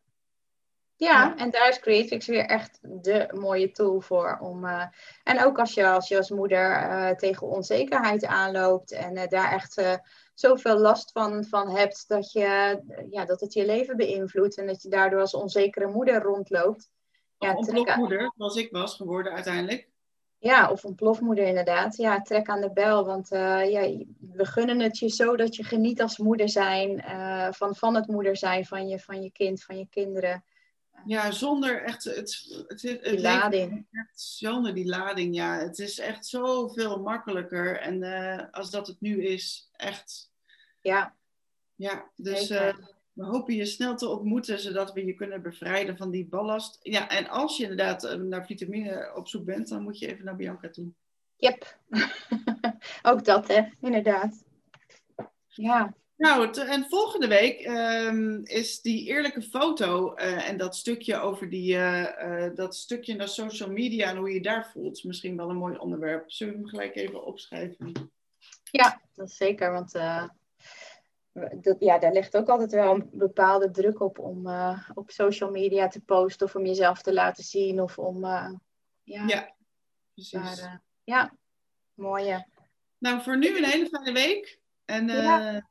Ja, 1.03 1.37
en 1.37 1.51
daar 1.51 1.69
is 1.69 1.81
CreateFix 1.81 2.27
weer 2.27 2.45
echt 2.45 2.79
de 2.83 3.29
mooie 3.35 3.71
tool 3.71 4.01
voor. 4.01 4.38
Om, 4.41 4.65
uh, 4.65 4.85
en 5.25 5.45
ook 5.45 5.59
als 5.59 5.75
je 5.75 5.88
als, 5.88 6.09
je 6.09 6.17
als 6.17 6.31
moeder 6.31 6.71
uh, 6.71 7.11
tegen 7.11 7.47
onzekerheid 7.47 8.27
aanloopt 8.27 8.93
en 8.93 9.17
uh, 9.17 9.27
daar 9.27 9.53
echt 9.53 10.01
zoveel 10.35 10.79
last 10.79 11.12
van, 11.12 11.45
van 11.45 11.71
hebt 11.71 12.09
dat, 12.09 12.33
je, 12.33 12.81
ja, 13.11 13.25
dat 13.25 13.41
het 13.41 13.53
je 13.53 13.67
leven 13.67 13.97
beïnvloedt 13.97 14.59
en 14.59 14.67
dat 14.67 14.83
je 14.83 14.88
daardoor 14.88 15.21
als 15.21 15.35
onzekere 15.35 15.87
moeder 15.87 16.23
rondloopt. 16.23 16.91
Ja, 17.38 17.51
een 17.51 17.65
plofmoeder, 17.65 18.33
zoals 18.37 18.57
ik 18.57 18.71
was 18.71 18.97
geworden 18.97 19.33
uiteindelijk. 19.33 19.88
Ja, 20.38 20.71
of 20.71 20.85
een 20.85 20.95
plofmoeder 20.95 21.45
inderdaad. 21.45 21.97
Ja, 21.97 22.21
trek 22.21 22.49
aan 22.49 22.61
de 22.61 22.73
bel. 22.73 23.05
Want 23.05 23.29
ja, 23.29 24.05
we 24.19 24.45
gunnen 24.45 24.81
het 24.81 24.99
je 24.99 25.09
zo 25.09 25.37
dat 25.37 25.57
je 25.57 25.65
geniet 25.65 26.03
als 26.03 26.19
moeder 26.19 26.49
zijn. 26.49 27.05
van, 27.55 27.75
van 27.77 27.95
het 27.95 28.07
moeder 28.07 28.37
zijn 28.37 28.65
van 28.65 28.88
je, 28.88 28.99
van 28.99 29.23
je 29.23 29.33
kind, 29.33 29.62
van 29.62 29.79
je 29.79 29.87
kinderen. 29.91 30.45
Ja, 31.07 31.31
zonder 31.31 31.83
echt 31.83 32.05
het, 32.05 32.65
het, 32.69 32.83
het, 32.83 33.05
die 33.05 33.21
lading. 33.21 33.87
Echt 33.93 34.21
zonder 34.21 34.75
die 34.75 34.87
lading, 34.87 35.35
ja. 35.35 35.59
Het 35.59 35.79
is 35.79 35.99
echt 35.99 36.27
zoveel 36.27 37.01
makkelijker. 37.01 37.81
En 37.81 38.03
uh, 38.03 38.43
als 38.51 38.71
dat 38.71 38.87
het 38.87 39.01
nu 39.01 39.25
is, 39.25 39.71
echt. 39.73 40.31
Ja. 40.81 41.17
Ja, 41.75 42.11
dus 42.17 42.51
uh, 42.51 42.75
we 43.12 43.25
hopen 43.25 43.55
je 43.55 43.65
snel 43.65 43.97
te 43.97 44.09
ontmoeten, 44.09 44.59
zodat 44.59 44.93
we 44.93 45.05
je 45.05 45.15
kunnen 45.15 45.43
bevrijden 45.43 45.97
van 45.97 46.11
die 46.11 46.27
ballast. 46.27 46.79
Ja, 46.83 47.09
en 47.09 47.29
als 47.29 47.57
je 47.57 47.62
inderdaad 47.62 48.05
uh, 48.05 48.12
naar 48.12 48.47
vitamine 48.47 49.12
op 49.15 49.29
zoek 49.29 49.45
bent, 49.45 49.69
dan 49.69 49.83
moet 49.83 49.99
je 49.99 50.07
even 50.07 50.25
naar 50.25 50.37
Bianca 50.37 50.71
toe. 50.71 50.93
Yep. 51.37 51.79
Ook 53.03 53.25
dat, 53.25 53.49
hè, 53.49 53.62
inderdaad. 53.81 54.45
Ja. 55.47 55.95
Nou, 56.22 56.61
en 56.61 56.87
volgende 56.88 57.26
week 57.26 57.66
um, 57.66 58.40
is 58.44 58.80
die 58.80 59.06
eerlijke 59.06 59.42
foto 59.42 60.14
uh, 60.16 60.48
en 60.48 60.56
dat 60.56 60.76
stukje 60.76 61.16
over 61.16 61.50
die, 61.50 61.74
uh, 61.74 62.08
uh, 62.22 62.54
dat 62.54 62.76
stukje 62.76 63.14
naar 63.14 63.28
social 63.28 63.70
media 63.70 64.08
en 64.08 64.16
hoe 64.16 64.32
je 64.32 64.40
daar 64.40 64.70
voelt, 64.72 65.04
misschien 65.04 65.37
wel 65.37 65.50
een 65.50 65.56
mooi 65.56 65.76
onderwerp. 65.76 66.30
Zullen 66.30 66.52
we 66.52 66.58
hem 66.58 66.68
gelijk 66.68 66.96
even 66.96 67.24
opschrijven? 67.24 68.12
Ja, 68.70 69.00
dat 69.14 69.30
zeker, 69.30 69.72
want 69.72 69.92
dat, 71.62 71.76
ja, 71.78 71.98
daar 71.98 72.12
ligt 72.12 72.37
ook 72.37 72.48
altijd 72.48 72.72
wel 72.72 72.94
een 72.94 73.08
bepaalde 73.12 73.70
druk 73.70 74.00
op 74.00 74.18
om 74.18 74.46
op 74.94 75.11
social 75.11 75.50
media 75.50 75.88
te 75.88 76.00
posten 76.00 76.46
of 76.46 76.54
om 76.54 76.66
jezelf 76.66 77.02
te 77.02 77.12
laten 77.12 77.44
zien 77.44 77.80
of 77.80 77.98
om, 77.98 78.24
ja. 79.02 79.26
Ja, 79.26 79.54
precies. 80.14 80.32
Maar, 80.32 80.82
ja, 81.04 81.35
mooie. 81.94 82.46
Nou, 82.98 83.22
voor 83.22 83.38
nu 83.38 83.56
een 83.56 83.64
hele 83.64 83.87
fijne 83.87 84.12
week 84.12 84.58
en... 84.85 85.08
Ja. 85.08 85.70